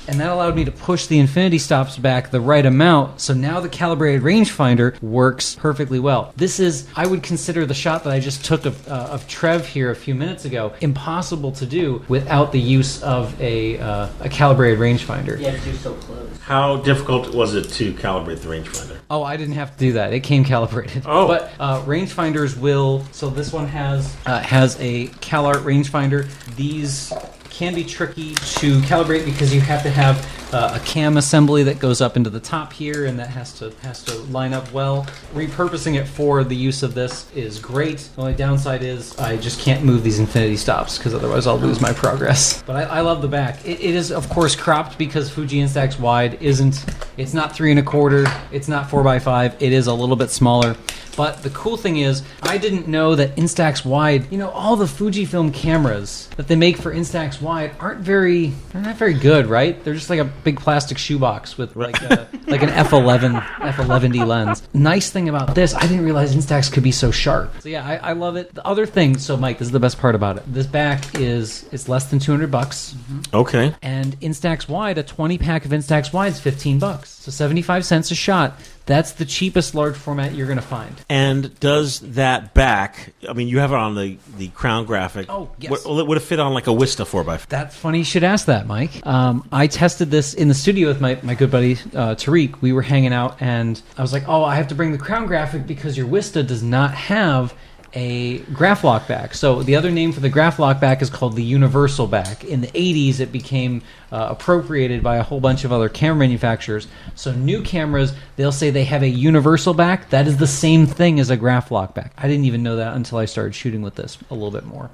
[0.09, 3.61] and that allowed me to push the infinity stops back the right amount so now
[3.61, 8.19] the calibrated rangefinder works perfectly well this is i would consider the shot that i
[8.19, 12.51] just took of, uh, of trev here a few minutes ago impossible to do without
[12.53, 16.29] the use of a, uh, a calibrated rangefinder Yeah, you're so close.
[16.41, 18.97] How difficult was it to calibrate the rangefinder?
[19.11, 20.15] Oh, I didn't have to do that.
[20.15, 21.03] It came calibrated.
[21.07, 21.27] Oh.
[21.29, 23.05] but uh, rangefinders will.
[23.13, 26.27] So this one has uh, has a Kalart rangefinder.
[26.57, 27.13] These
[27.59, 31.81] can be tricky to calibrate because you have to have uh, a cam assembly that
[31.81, 35.05] goes up into the top here, and that has to has to line up well.
[35.35, 37.99] Repurposing it for the use of this is great.
[38.15, 41.81] The only downside is I just can't move these infinity stops because otherwise I'll lose
[41.81, 42.63] my progress.
[42.63, 43.67] But I, I love the back.
[43.67, 46.85] It, it is of course cropped because Fuji Instax wide isn't.
[47.17, 48.25] It's not three and a quarter.
[48.53, 49.61] It's not four by five.
[49.61, 50.77] It is a little bit smaller.
[51.19, 54.85] But the cool thing is, I didn't know that Instax Wide, you know, all the
[54.85, 59.83] Fujifilm cameras that they make for Instax Wide aren't very, they're not very good, right?
[59.83, 64.25] They're just like a big plastic shoebox with like uh, a, like an f11 f11d
[64.25, 64.63] lens.
[64.73, 67.53] Nice thing about this, I didn't realize Instax could be so sharp.
[67.63, 68.55] So yeah, I, I love it.
[68.55, 70.45] The other thing, so Mike, this is the best part about it.
[70.47, 72.95] This back is it's less than 200 bucks.
[72.97, 73.37] Mm-hmm.
[73.37, 73.75] Okay.
[73.83, 77.11] And Instax Wide, a 20 pack of Instax Wide is 15 bucks.
[77.11, 78.55] So 75 cents a shot.
[78.89, 80.95] That's the cheapest large format you're going to find.
[81.11, 83.13] And does that back?
[83.29, 85.27] I mean, you have it on the, the crown graphic.
[85.29, 85.85] Oh, yes.
[85.85, 88.47] Would, would it fit on like a Wista four x That's funny you should ask
[88.47, 89.07] that, Mike.
[89.07, 92.63] Um, I tested this in the studio with my, my good buddy uh, Tariq.
[92.63, 95.27] We were hanging out, and I was like, "Oh, I have to bring the crown
[95.27, 97.55] graphic because your Wista does not have
[97.95, 102.07] a Graflok back." So the other name for the Graflok back is called the universal
[102.07, 102.45] back.
[102.45, 106.89] In the '80s, it became uh, appropriated by a whole bunch of other camera manufacturers.
[107.15, 110.11] So new cameras, they'll say they have a universal back.
[110.11, 112.13] That is the same thing as a graph lock back.
[112.17, 114.91] I didn't even know that until I started shooting with this a little bit more.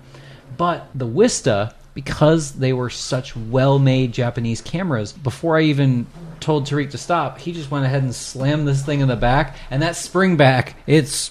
[0.57, 6.07] But the Wista, because they were such well made Japanese cameras, before I even
[6.41, 9.57] told Tariq to stop, he just went ahead and slammed this thing in the back.
[9.71, 11.31] And that spring back, it's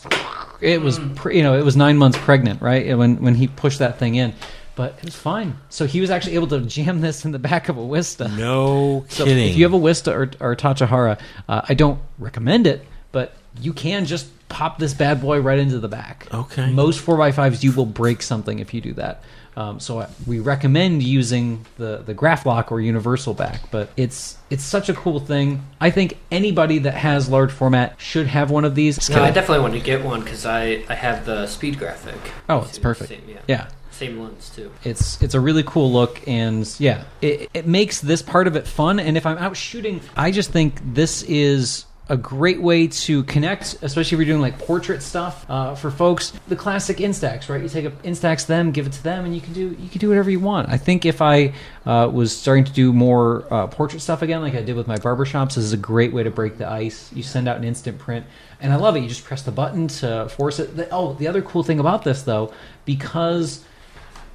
[0.64, 2.98] it was pre, you know it was nine months pregnant, right?
[2.98, 4.34] When when he pushed that thing in.
[4.76, 5.56] But it was fine.
[5.70, 8.36] So he was actually able to jam this in the back of a Wista.
[8.36, 9.50] No So kidding.
[9.50, 13.72] if you have a Wista or, or Tachihara, uh, I don't recommend it, but you
[13.72, 16.28] can just pop this bad boy right into the back.
[16.34, 16.72] Okay.
[16.72, 19.22] Most 4x5s, you will break something if you do that.
[19.56, 24.64] Um, so I, we recommend using the, the Graflok or universal back, but it's it's
[24.64, 25.66] such a cool thing.
[25.80, 29.10] I think anybody that has large format should have one of these.
[29.10, 32.20] No, I definitely want to get one because I, I have the speed graphic.
[32.50, 33.10] Oh, it's perfect.
[33.10, 33.42] Same, yeah.
[33.48, 33.70] Yeah.
[33.92, 34.72] Same lens too.
[34.84, 38.68] It's it's a really cool look, and yeah, it, it makes this part of it
[38.68, 39.00] fun.
[39.00, 43.78] And if I'm out shooting, I just think this is a great way to connect,
[43.82, 46.34] especially if you're doing like portrait stuff uh, for folks.
[46.50, 47.62] The classic Instax, right?
[47.62, 50.00] You take a Instax them, give it to them, and you can do you can
[50.00, 50.70] do whatever you want.
[50.70, 51.54] I think if I
[51.86, 54.98] uh, was starting to do more uh, portrait stuff again, like I did with my
[54.98, 57.12] barbershops, this is a great way to break the ice.
[57.14, 58.26] You send out an instant print,
[58.60, 59.00] and I love it.
[59.00, 60.90] You just press the button to force it.
[60.92, 63.64] Oh, the other cool thing about this though, because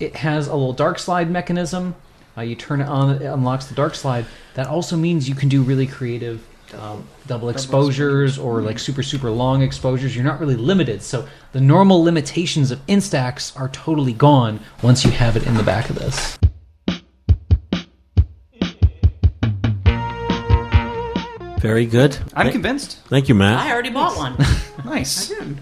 [0.01, 1.97] it has a little dark slide mechanism.
[2.37, 4.25] Uh, you turn it on, it unlocks the dark slide.
[4.55, 6.43] That also means you can do really creative
[6.75, 10.14] um, double exposures or like super super long exposures.
[10.14, 11.03] You're not really limited.
[11.03, 15.62] So the normal limitations of Instax are totally gone once you have it in the
[15.62, 16.39] back of this.
[21.61, 22.16] Very good.
[22.34, 22.98] I'm Thank- convinced.
[23.09, 23.59] Thank you, Matt.
[23.59, 24.36] I already bought one.
[24.84, 25.32] Nice.
[25.32, 25.59] I did.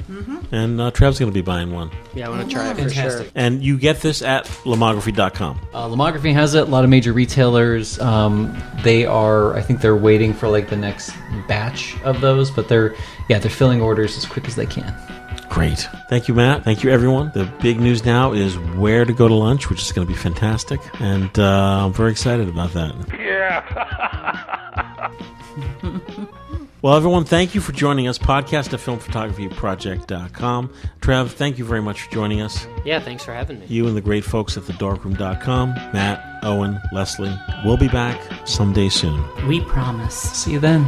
[0.52, 1.90] And uh, Trev's going to be buying one.
[2.14, 2.90] Yeah, I want to try it for sure.
[2.90, 3.32] Fantastic.
[3.34, 5.58] And you get this at lomography.com.
[5.72, 6.60] Uh, Lomography has it.
[6.60, 7.98] A lot of major retailers.
[7.98, 9.54] Um, they are.
[9.54, 11.12] I think they're waiting for like the next
[11.48, 12.94] batch of those, but they're
[13.28, 14.94] yeah they're filling orders as quick as they can.
[15.48, 15.88] Great.
[16.10, 16.62] Thank you, Matt.
[16.62, 17.32] Thank you, everyone.
[17.34, 20.18] The big news now is where to go to lunch, which is going to be
[20.18, 20.80] fantastic.
[21.00, 22.94] And uh, I'm very excited about that.
[26.82, 28.16] Well, everyone, thank you for joining us.
[28.16, 30.72] Podcast at filmphotographyproject.com.
[31.00, 32.66] Trev, thank you very much for joining us.
[32.84, 33.66] Yeah, thanks for having me.
[33.66, 35.74] You and the great folks at thedarkroom.com.
[35.92, 37.36] Matt, Owen, Leslie.
[37.64, 39.24] We'll be back someday soon.
[39.48, 40.14] We promise.
[40.14, 40.86] See you then.